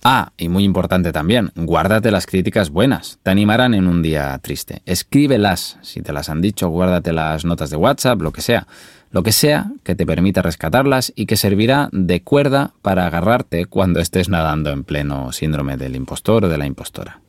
Ah, 0.04 0.32
y 0.36 0.48
muy 0.48 0.64
importante 0.64 1.12
también, 1.12 1.52
guárdate 1.54 2.10
las 2.10 2.26
críticas 2.26 2.70
buenas, 2.70 3.20
te 3.22 3.30
animarán 3.30 3.72
en 3.72 3.86
un 3.86 4.02
día 4.02 4.36
triste. 4.38 4.82
Escríbelas, 4.84 5.78
si 5.82 6.02
te 6.02 6.12
las 6.12 6.28
han 6.28 6.40
dicho, 6.40 6.68
guárdate 6.68 7.12
las 7.12 7.44
notas 7.44 7.70
de 7.70 7.76
WhatsApp, 7.76 8.20
lo 8.20 8.32
que 8.32 8.42
sea 8.42 8.66
lo 9.12 9.22
que 9.22 9.32
sea 9.32 9.70
que 9.84 9.94
te 9.94 10.06
permita 10.06 10.42
rescatarlas 10.42 11.12
y 11.14 11.26
que 11.26 11.36
servirá 11.36 11.88
de 11.92 12.22
cuerda 12.22 12.72
para 12.80 13.06
agarrarte 13.06 13.66
cuando 13.66 14.00
estés 14.00 14.28
nadando 14.28 14.70
en 14.70 14.84
pleno 14.84 15.32
síndrome 15.32 15.76
del 15.76 15.94
impostor 15.94 16.46
o 16.46 16.48
de 16.48 16.58
la 16.58 16.66
impostora. 16.66 17.20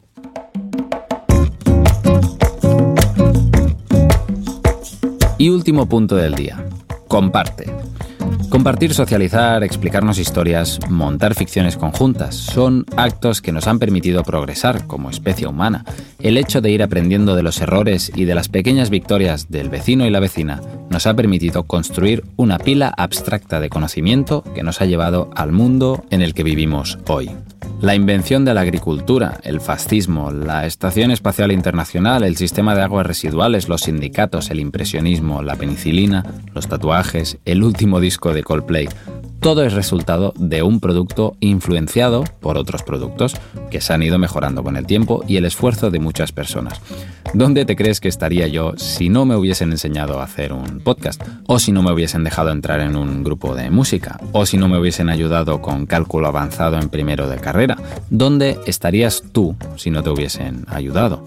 Y 5.38 5.50
último 5.50 5.88
punto 5.88 6.16
del 6.16 6.36
día. 6.36 6.66
Comparte. 7.10 7.70
Compartir, 8.50 8.94
socializar, 8.94 9.64
explicarnos 9.64 10.20
historias, 10.20 10.80
montar 10.90 11.36
ficciones 11.36 11.76
conjuntas, 11.76 12.36
son 12.36 12.86
actos 12.96 13.42
que 13.42 13.52
nos 13.52 13.68
han 13.68 13.80
permitido 13.80 14.24
progresar 14.24 14.88
como 14.88 15.10
especie 15.10 15.48
humana. 15.48 15.84
El 16.24 16.38
hecho 16.38 16.62
de 16.62 16.72
ir 16.72 16.82
aprendiendo 16.82 17.36
de 17.36 17.44
los 17.44 17.60
errores 17.60 18.10
y 18.16 18.24
de 18.24 18.34
las 18.34 18.48
pequeñas 18.48 18.90
victorias 18.90 19.52
del 19.52 19.68
vecino 19.68 20.06
y 20.06 20.10
la 20.10 20.22
vecina 20.22 20.62
nos 20.90 21.06
ha 21.06 21.14
permitido 21.16 21.64
construir 21.64 22.24
una 22.38 22.60
pila 22.60 22.94
abstracta 22.96 23.60
de 23.60 23.70
conocimiento 23.70 24.42
que 24.56 24.64
nos 24.64 24.80
ha 24.80 24.86
llevado 24.86 25.32
al 25.36 25.52
mundo 25.52 26.06
en 26.12 26.22
el 26.22 26.34
que 26.34 26.44
vivimos 26.44 26.98
hoy. 27.10 27.30
La 27.82 27.94
invención 27.94 28.46
de 28.46 28.54
la 28.54 28.62
agricultura, 28.62 29.42
el 29.44 29.60
fascismo, 29.60 30.32
la 30.32 30.66
Estación 30.66 31.12
Espacial 31.12 31.52
Internacional, 31.52 32.24
el 32.24 32.38
sistema 32.38 32.74
de 32.74 32.84
aguas 32.84 33.06
residuales, 33.06 33.68
los 33.68 33.82
sindicatos, 33.82 34.50
el 34.50 34.62
impresionismo, 34.62 35.44
la 35.44 35.58
penicilina, 35.58 36.24
los 36.54 36.70
tatuajes, 36.70 37.38
el 37.44 37.64
último 37.64 38.00
disco 38.00 38.34
de 38.34 38.44
Coldplay, 38.44 38.88
todo 39.44 39.66
es 39.66 39.74
resultado 39.74 40.34
de 40.38 40.64
un 40.64 40.80
producto 40.80 41.36
influenciado 41.42 42.24
por 42.40 42.58
otros 42.58 42.82
productos 42.82 43.36
que 43.70 43.82
se 43.82 43.92
han 43.92 44.02
ido 44.02 44.18
mejorando 44.18 44.64
con 44.64 44.78
el 44.78 44.86
tiempo 44.86 45.22
y 45.28 45.36
el 45.36 45.44
esfuerzo 45.44 45.92
de 45.92 46.00
muchas 46.00 46.32
personas. 46.32 46.80
¿Dónde 47.34 47.66
te 47.66 47.76
crees 47.76 48.00
que 48.00 48.08
estaría 48.08 48.48
yo 48.48 48.74
si 48.78 49.10
no 49.10 49.26
me 49.26 49.36
hubiesen 49.36 49.72
enseñado 49.72 50.20
a 50.20 50.24
hacer 50.24 50.54
un 50.54 50.82
podcast? 50.82 51.22
¿O 51.48 51.58
si 51.58 51.72
no 51.72 51.82
me 51.82 51.92
hubiesen 51.92 52.24
dejado 52.24 52.52
entrar 52.52 52.80
en 52.80 52.96
un 52.96 53.24
grupo 53.24 53.56
de 53.56 53.72
música? 53.72 54.20
¿O 54.34 54.46
si 54.46 54.58
no 54.58 54.68
me 54.68 54.78
hubiesen 54.78 55.10
ayudado 55.10 55.62
con 55.62 55.86
cálculo 55.86 56.28
avanzado 56.28 56.78
en 56.78 56.90
primero 56.90 57.28
de 57.28 57.38
carrera? 57.38 57.78
¿Dónde 58.10 58.60
estarías 58.68 59.24
tú 59.32 59.56
si 59.78 59.90
no 59.90 60.04
te 60.04 60.12
hubiesen 60.12 60.66
ayudado? 60.68 61.26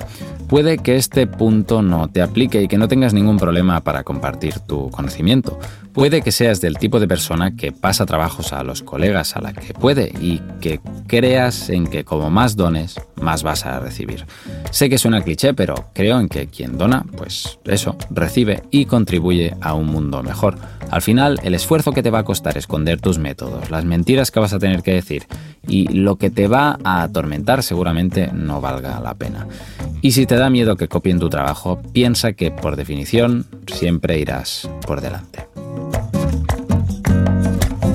Puede 0.49 0.79
que 0.79 0.95
este 0.95 1.27
punto 1.27 1.83
no 1.83 2.09
te 2.09 2.23
aplique 2.23 2.63
y 2.63 2.69
que 2.69 2.79
no 2.79 2.87
tengas 2.87 3.13
ningún 3.13 3.37
problema 3.37 3.81
para 3.81 4.05
compartir 4.05 4.61
tu 4.61 4.91
conocimiento. 4.91 5.59
Puede 5.93 6.23
que 6.23 6.31
seas 6.31 6.61
del 6.61 6.79
tipo 6.79 7.01
de 7.01 7.09
persona 7.09 7.57
que 7.57 7.73
pasa 7.73 8.07
trabajos 8.07 8.53
a 8.53 8.63
los 8.63 8.83
colegas 8.83 9.35
a 9.35 9.41
la 9.41 9.53
que 9.53 9.75
puede 9.75 10.13
y 10.21 10.41
que 10.61 10.79
creas 11.09 11.69
en 11.69 11.89
que 11.89 12.05
como 12.05 12.31
más 12.31 12.55
dones, 12.55 12.95
más 13.21 13.43
vas 13.43 13.67
a 13.67 13.81
recibir. 13.81 14.27
Sé 14.71 14.89
que 14.89 14.99
suena 14.99 15.23
cliché, 15.23 15.55
pero 15.55 15.91
creo 15.93 16.21
en 16.21 16.29
que 16.29 16.47
quien 16.49 16.79
dona, 16.79 17.05
pues 17.17 17.59
eso, 17.65 17.97
recibe 18.11 18.63
y 18.71 18.87
contribuye 18.87 19.55
a 19.61 19.75
un 19.75 19.87
mundo 19.87 20.23
mejor. 20.23 20.59
Al 20.91 21.03
final, 21.03 21.41
el 21.43 21.55
esfuerzo 21.55 21.93
que 21.93 22.03
te 22.03 22.11
va 22.11 22.21
a 22.21 22.25
costar 22.25 22.57
esconder 22.57 23.01
tus 23.01 23.19
métodos, 23.19 23.71
las 23.71 23.85
mentiras 23.85 24.31
que 24.31 24.41
vas 24.41 24.53
a 24.53 24.59
tener 24.59 24.83
que 24.83 24.93
decir 24.93 25.27
y 25.67 25.89
lo 25.89 26.17
que 26.17 26.31
te 26.31 26.47
va 26.47 26.79
a 26.85 27.03
atormentar 27.03 27.63
seguramente 27.63 28.31
no 28.33 28.61
valga 28.61 29.01
la 29.01 29.15
pena. 29.15 29.47
Y 30.03 30.13
si 30.13 30.27
te 30.27 30.37
da 30.37 30.51
miedo 30.51 30.77
que 30.77 30.89
copien 30.89 31.19
tu 31.19 31.29
trabajo, 31.29 31.83
piensa 31.93 32.35
que 32.35 32.51
por 32.51 32.77
definición 32.77 33.47
siempre 33.67 34.19
irás 34.19 34.69
por 34.87 35.01
delante. 35.01 35.56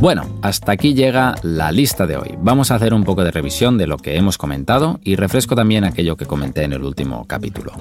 Bueno, 0.01 0.25
hasta 0.41 0.71
aquí 0.71 0.95
llega 0.95 1.35
la 1.43 1.71
lista 1.71 2.07
de 2.07 2.17
hoy. 2.17 2.35
Vamos 2.41 2.71
a 2.71 2.75
hacer 2.75 2.91
un 2.95 3.03
poco 3.03 3.23
de 3.23 3.29
revisión 3.29 3.77
de 3.77 3.85
lo 3.85 3.97
que 3.97 4.17
hemos 4.17 4.39
comentado 4.39 4.99
y 5.03 5.15
refresco 5.15 5.55
también 5.55 5.83
aquello 5.83 6.17
que 6.17 6.25
comenté 6.25 6.63
en 6.63 6.73
el 6.73 6.83
último 6.83 7.25
capítulo. 7.27 7.71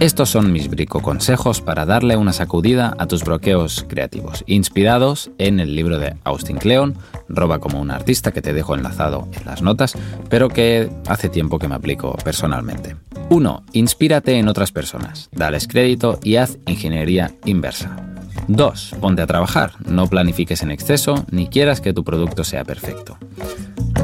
Estos 0.00 0.30
son 0.30 0.52
mis 0.52 0.70
brico 0.70 1.02
consejos 1.02 1.60
para 1.60 1.84
darle 1.84 2.16
una 2.16 2.32
sacudida 2.32 2.96
a 2.98 3.06
tus 3.06 3.24
bloqueos 3.24 3.84
creativos, 3.86 4.42
inspirados 4.46 5.30
en 5.36 5.60
el 5.60 5.76
libro 5.76 5.98
de 5.98 6.16
Austin 6.24 6.56
Kleon, 6.56 6.96
Roba 7.28 7.58
como 7.58 7.78
un 7.78 7.90
artista, 7.90 8.32
que 8.32 8.40
te 8.40 8.54
dejo 8.54 8.74
enlazado 8.74 9.28
en 9.38 9.44
las 9.44 9.60
notas, 9.60 9.98
pero 10.30 10.48
que 10.48 10.88
hace 11.06 11.28
tiempo 11.28 11.58
que 11.58 11.68
me 11.68 11.74
aplico 11.74 12.16
personalmente. 12.24 12.96
1. 13.28 13.64
Inspírate 13.72 14.38
en 14.38 14.48
otras 14.48 14.72
personas, 14.72 15.28
dales 15.30 15.68
crédito 15.68 16.20
y 16.22 16.36
haz 16.36 16.56
ingeniería 16.66 17.34
inversa. 17.44 18.15
2. 18.48 18.96
Ponte 19.00 19.22
a 19.22 19.26
trabajar, 19.26 19.72
no 19.86 20.06
planifiques 20.06 20.62
en 20.62 20.70
exceso 20.70 21.24
ni 21.30 21.48
quieras 21.48 21.80
que 21.80 21.92
tu 21.92 22.04
producto 22.04 22.44
sea 22.44 22.64
perfecto. 22.64 23.18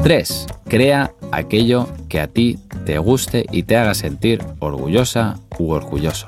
3. 0.03 0.47
Crea 0.67 1.13
aquello 1.31 1.87
que 2.09 2.19
a 2.19 2.27
ti 2.27 2.59
te 2.85 2.97
guste 2.97 3.45
y 3.51 3.63
te 3.63 3.77
haga 3.77 3.93
sentir 3.93 4.43
orgullosa 4.59 5.39
u 5.57 5.71
orgulloso. 5.71 6.27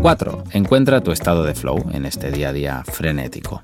4. 0.00 0.44
Encuentra 0.52 1.00
tu 1.00 1.12
estado 1.12 1.44
de 1.44 1.54
flow 1.54 1.84
en 1.92 2.06
este 2.06 2.30
día 2.30 2.50
a 2.50 2.52
día 2.52 2.84
frenético. 2.84 3.62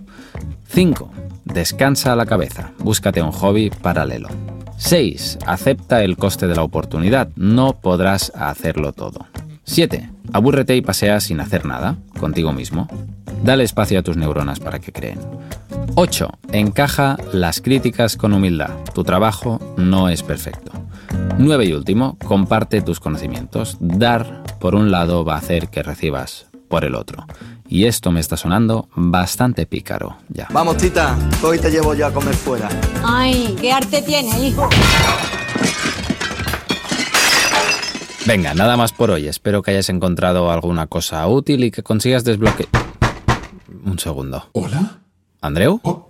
5. 0.68 1.10
Descansa 1.44 2.16
la 2.16 2.26
cabeza, 2.26 2.72
búscate 2.78 3.22
un 3.22 3.32
hobby 3.32 3.70
paralelo. 3.70 4.28
6. 4.76 5.38
Acepta 5.46 6.02
el 6.02 6.16
coste 6.16 6.46
de 6.46 6.54
la 6.54 6.62
oportunidad, 6.62 7.28
no 7.36 7.74
podrás 7.80 8.32
hacerlo 8.34 8.92
todo. 8.92 9.26
7. 9.64 10.10
Abúrrete 10.32 10.76
y 10.76 10.80
pasea 10.80 11.20
sin 11.20 11.40
hacer 11.40 11.66
nada, 11.66 11.96
contigo 12.18 12.52
mismo. 12.52 12.88
Dale 13.42 13.64
espacio 13.64 13.98
a 13.98 14.02
tus 14.02 14.16
neuronas 14.16 14.60
para 14.60 14.78
que 14.78 14.92
creen. 14.92 15.18
8. 15.94 16.28
Encaja 16.52 17.16
las 17.32 17.60
críticas 17.60 18.16
con 18.16 18.32
humildad. 18.32 18.70
Tu 18.94 19.02
trabajo 19.02 19.58
no 19.76 20.08
es 20.08 20.22
perfecto. 20.22 20.72
9 21.38 21.64
y 21.64 21.72
último, 21.72 22.18
comparte 22.18 22.82
tus 22.82 23.00
conocimientos. 23.00 23.78
Dar, 23.80 24.44
por 24.60 24.74
un 24.74 24.90
lado, 24.90 25.24
va 25.24 25.34
a 25.34 25.38
hacer 25.38 25.68
que 25.68 25.82
recibas 25.82 26.46
por 26.68 26.84
el 26.84 26.94
otro. 26.94 27.26
Y 27.66 27.86
esto 27.86 28.12
me 28.12 28.20
está 28.20 28.36
sonando 28.36 28.88
bastante 28.94 29.64
pícaro 29.64 30.18
ya. 30.28 30.48
Vamos, 30.52 30.76
tita, 30.76 31.16
hoy 31.42 31.58
te 31.58 31.70
llevo 31.70 31.94
yo 31.94 32.06
a 32.06 32.12
comer 32.12 32.34
fuera. 32.34 32.68
Ay, 33.02 33.56
qué 33.60 33.72
arte 33.72 34.02
tiene, 34.02 34.46
hijo. 34.46 34.68
Venga, 38.26 38.54
nada 38.54 38.76
más 38.76 38.92
por 38.92 39.10
hoy. 39.10 39.28
Espero 39.28 39.62
que 39.62 39.70
hayas 39.70 39.88
encontrado 39.88 40.50
alguna 40.52 40.86
cosa 40.86 41.26
útil 41.26 41.64
y 41.64 41.70
que 41.70 41.82
consigas 41.82 42.22
desbloquear... 42.22 42.68
Un 43.84 43.98
segundo. 43.98 44.48
¿Hola? 44.52 44.98
¿Andreu? 45.40 45.80
Oh, 45.82 46.08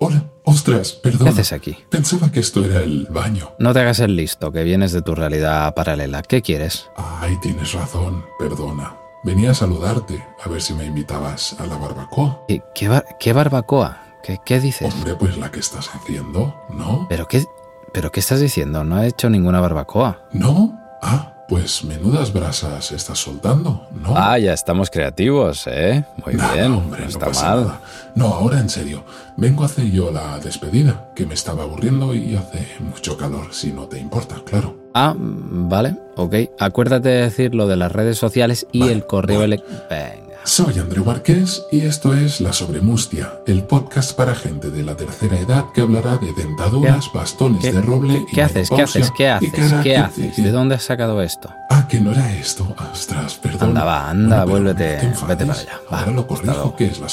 hola. 0.00 0.24
Ostras, 0.44 0.92
perdón. 0.92 1.24
¿Qué 1.24 1.28
haces 1.30 1.52
aquí? 1.52 1.76
Pensaba 1.88 2.32
que 2.32 2.40
esto 2.40 2.64
era 2.64 2.80
el 2.80 3.06
baño. 3.10 3.50
No 3.60 3.72
te 3.72 3.78
hagas 3.80 4.00
el 4.00 4.16
listo, 4.16 4.50
que 4.50 4.64
vienes 4.64 4.90
de 4.92 5.02
tu 5.02 5.14
realidad 5.14 5.72
paralela. 5.74 6.22
¿Qué 6.22 6.42
quieres? 6.42 6.90
Ay, 6.96 7.38
tienes 7.40 7.72
razón. 7.72 8.24
Perdona. 8.40 8.96
Venía 9.24 9.52
a 9.52 9.54
saludarte, 9.54 10.24
a 10.44 10.48
ver 10.48 10.60
si 10.60 10.74
me 10.74 10.84
invitabas 10.84 11.54
a 11.60 11.66
la 11.66 11.76
barbacoa. 11.76 12.40
¿Qué, 12.48 12.60
qué, 12.74 12.88
bar- 12.88 13.06
qué 13.20 13.32
barbacoa? 13.32 14.02
¿Qué, 14.24 14.38
qué 14.44 14.58
dices? 14.58 14.92
Hombre, 14.92 15.14
pues 15.14 15.38
la 15.38 15.50
que 15.52 15.60
estás 15.60 15.88
haciendo, 15.94 16.56
¿no? 16.70 17.06
¿Pero 17.08 17.28
qué, 17.28 17.44
¿Pero 17.92 18.10
qué 18.10 18.18
estás 18.18 18.40
diciendo? 18.40 18.82
No 18.82 19.00
he 19.00 19.06
hecho 19.06 19.30
ninguna 19.30 19.60
barbacoa. 19.60 20.28
¿No? 20.32 20.76
Ah, 21.02 21.31
pues 21.48 21.84
menudas 21.84 22.32
brasas 22.32 22.92
estás 22.92 23.18
soltando, 23.18 23.86
¿no? 23.92 24.14
Ah, 24.16 24.38
ya 24.38 24.52
estamos 24.54 24.88
creativos, 24.90 25.66
¿eh? 25.66 26.04
Muy 26.24 26.34
bien, 26.36 26.72
hombre, 26.72 27.00
no 27.00 27.04
no 27.04 27.10
está 27.10 27.26
pasa 27.26 27.48
mal. 27.50 27.60
nada. 27.64 27.80
No, 28.14 28.26
ahora 28.28 28.58
en 28.60 28.68
serio. 28.70 29.04
Vengo 29.36 29.62
a 29.62 29.66
hacer 29.66 29.90
yo 29.90 30.10
la 30.10 30.38
despedida, 30.38 31.10
que 31.14 31.26
me 31.26 31.34
estaba 31.34 31.62
aburriendo 31.64 32.14
y 32.14 32.36
hace 32.36 32.66
mucho 32.80 33.16
calor, 33.16 33.52
si 33.52 33.72
no 33.72 33.86
te 33.86 33.98
importa, 33.98 34.36
claro. 34.44 34.76
Ah, 34.94 35.14
vale, 35.16 35.96
ok. 36.16 36.34
Acuérdate 36.58 37.08
de 37.08 37.22
decir 37.22 37.54
lo 37.54 37.66
de 37.66 37.76
las 37.76 37.90
redes 37.92 38.18
sociales 38.18 38.66
y 38.72 38.80
Vale, 38.80 38.92
el 38.92 39.06
correo 39.06 39.40
vale. 39.40 39.56
electrónico. 39.56 40.31
Soy 40.44 40.78
Andreu 40.78 41.04
Marqués 41.04 41.64
y 41.70 41.82
esto 41.82 42.12
es 42.14 42.40
La 42.40 42.52
Sobremustia, 42.52 43.40
el 43.46 43.62
podcast 43.64 44.14
para 44.16 44.34
gente 44.34 44.70
de 44.70 44.82
la 44.82 44.96
tercera 44.96 45.38
edad 45.38 45.66
que 45.72 45.80
hablará 45.82 46.16
de 46.18 46.32
dentaduras, 46.32 47.10
bastones 47.12 47.60
¿Qué, 47.62 47.72
de 47.72 47.80
roble 47.80 48.24
y 48.30 48.34
qué 48.34 48.42
haces? 48.42 48.68
¿Qué 48.68 48.82
haces? 48.82 49.10
¿Qué 49.12 49.28
haces? 49.28 49.52
¿Qué 49.82 49.96
haces? 49.96 50.36
¿De 50.36 50.50
dónde 50.50 50.74
has 50.74 50.82
sacado 50.82 51.22
esto? 51.22 51.48
Ah, 51.70 51.86
que 51.88 52.00
no 52.00 52.10
era 52.12 52.32
esto. 52.34 52.74
Ostras, 52.92 53.34
perdón. 53.36 53.68
Anda, 53.70 53.84
va, 53.84 54.10
anda, 54.10 54.44
pero 54.44 54.58
vuélvete- 54.58 54.94
no 54.94 55.00
te 55.00 55.06
enfades. 55.06 55.28
vete 55.38 55.46
para 55.46 55.60
allá. 55.60 55.80
Va, 55.92 55.98
Ahora 56.00 56.12
lo 56.12 56.26
corrijo, 56.26 56.76
que 56.76 56.86
es 56.86 56.98
la 57.00 57.08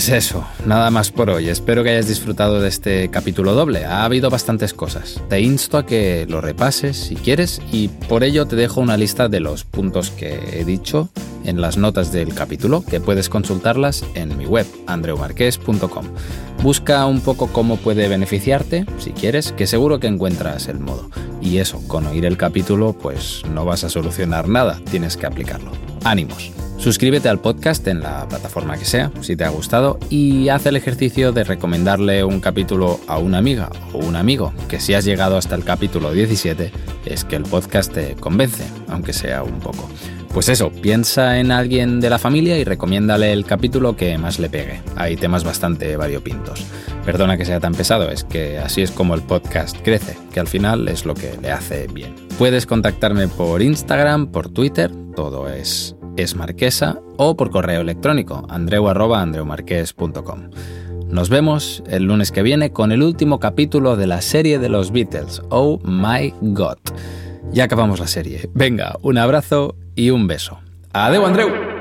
Pues 0.00 0.08
eso, 0.08 0.46
nada 0.64 0.90
más 0.90 1.10
por 1.10 1.28
hoy. 1.28 1.50
Espero 1.50 1.84
que 1.84 1.90
hayas 1.90 2.08
disfrutado 2.08 2.58
de 2.58 2.70
este 2.70 3.10
capítulo 3.10 3.52
doble. 3.52 3.84
Ha 3.84 4.06
habido 4.06 4.30
bastantes 4.30 4.72
cosas. 4.72 5.20
Te 5.28 5.42
insto 5.42 5.76
a 5.76 5.84
que 5.84 6.24
lo 6.26 6.40
repases 6.40 6.96
si 6.96 7.16
quieres 7.16 7.60
y 7.70 7.88
por 7.88 8.24
ello 8.24 8.46
te 8.46 8.56
dejo 8.56 8.80
una 8.80 8.96
lista 8.96 9.28
de 9.28 9.40
los 9.40 9.64
puntos 9.64 10.10
que 10.10 10.58
he 10.58 10.64
dicho 10.64 11.10
en 11.44 11.60
las 11.60 11.76
notas 11.76 12.12
del 12.12 12.32
capítulo, 12.32 12.82
que 12.82 12.98
puedes 12.98 13.28
consultarlas 13.28 14.02
en 14.14 14.38
mi 14.38 14.46
web, 14.46 14.64
andreumarques.com. 14.86 16.06
Busca 16.62 17.04
un 17.04 17.20
poco 17.20 17.48
cómo 17.48 17.76
puede 17.76 18.08
beneficiarte, 18.08 18.86
si 18.96 19.10
quieres, 19.10 19.52
que 19.52 19.66
seguro 19.66 20.00
que 20.00 20.06
encuentras 20.06 20.68
el 20.68 20.78
modo. 20.78 21.10
Y 21.42 21.58
eso, 21.58 21.78
con 21.86 22.06
oír 22.06 22.24
el 22.24 22.38
capítulo, 22.38 22.94
pues 22.94 23.42
no 23.52 23.66
vas 23.66 23.84
a 23.84 23.90
solucionar 23.90 24.48
nada, 24.48 24.80
tienes 24.90 25.18
que 25.18 25.26
aplicarlo. 25.26 25.72
Ánimos. 26.04 26.52
Suscríbete 26.80 27.28
al 27.28 27.40
podcast 27.40 27.86
en 27.88 28.00
la 28.00 28.26
plataforma 28.26 28.78
que 28.78 28.86
sea, 28.86 29.12
si 29.20 29.36
te 29.36 29.44
ha 29.44 29.50
gustado, 29.50 29.98
y 30.08 30.48
haz 30.48 30.64
el 30.64 30.76
ejercicio 30.76 31.30
de 31.30 31.44
recomendarle 31.44 32.24
un 32.24 32.40
capítulo 32.40 32.98
a 33.06 33.18
una 33.18 33.36
amiga 33.36 33.68
o 33.92 33.98
un 33.98 34.16
amigo, 34.16 34.54
que 34.66 34.80
si 34.80 34.94
has 34.94 35.04
llegado 35.04 35.36
hasta 35.36 35.54
el 35.54 35.62
capítulo 35.62 36.10
17, 36.10 36.72
es 37.04 37.26
que 37.26 37.36
el 37.36 37.42
podcast 37.42 37.92
te 37.92 38.14
convence, 38.14 38.64
aunque 38.88 39.12
sea 39.12 39.42
un 39.42 39.60
poco. 39.60 39.90
Pues 40.32 40.48
eso, 40.48 40.70
piensa 40.70 41.38
en 41.38 41.52
alguien 41.52 42.00
de 42.00 42.08
la 42.08 42.18
familia 42.18 42.56
y 42.56 42.64
recomiéndale 42.64 43.30
el 43.30 43.44
capítulo 43.44 43.94
que 43.94 44.16
más 44.16 44.38
le 44.38 44.48
pegue. 44.48 44.80
Hay 44.96 45.16
temas 45.16 45.44
bastante 45.44 45.98
variopintos. 45.98 46.64
Perdona 47.04 47.36
que 47.36 47.44
sea 47.44 47.60
tan 47.60 47.74
pesado, 47.74 48.08
es 48.08 48.24
que 48.24 48.58
así 48.58 48.80
es 48.80 48.90
como 48.90 49.14
el 49.14 49.20
podcast 49.20 49.76
crece, 49.82 50.16
que 50.32 50.40
al 50.40 50.48
final 50.48 50.88
es 50.88 51.04
lo 51.04 51.12
que 51.12 51.36
le 51.42 51.50
hace 51.50 51.88
bien. 51.88 52.14
Puedes 52.38 52.64
contactarme 52.64 53.28
por 53.28 53.60
Instagram, 53.60 54.28
por 54.28 54.48
Twitter, 54.48 54.90
todo 55.14 55.46
es 55.46 55.94
es 56.22 56.36
marquesa, 56.36 57.00
o 57.16 57.36
por 57.36 57.50
correo 57.50 57.80
electrónico 57.80 58.46
andreu@andreumarques.com. 58.48 60.50
Nos 61.08 61.28
vemos 61.28 61.82
el 61.88 62.04
lunes 62.04 62.30
que 62.30 62.42
viene 62.42 62.72
con 62.72 62.92
el 62.92 63.02
último 63.02 63.40
capítulo 63.40 63.96
de 63.96 64.06
la 64.06 64.20
serie 64.20 64.58
de 64.58 64.68
los 64.68 64.92
Beatles, 64.92 65.42
Oh 65.48 65.80
My 65.84 66.32
God. 66.40 66.78
Ya 67.52 67.64
acabamos 67.64 67.98
la 67.98 68.06
serie. 68.06 68.48
Venga, 68.54 68.96
un 69.02 69.18
abrazo 69.18 69.74
y 69.96 70.10
un 70.10 70.28
beso. 70.28 70.60
Adeu, 70.92 71.26
Andreu. 71.26 71.79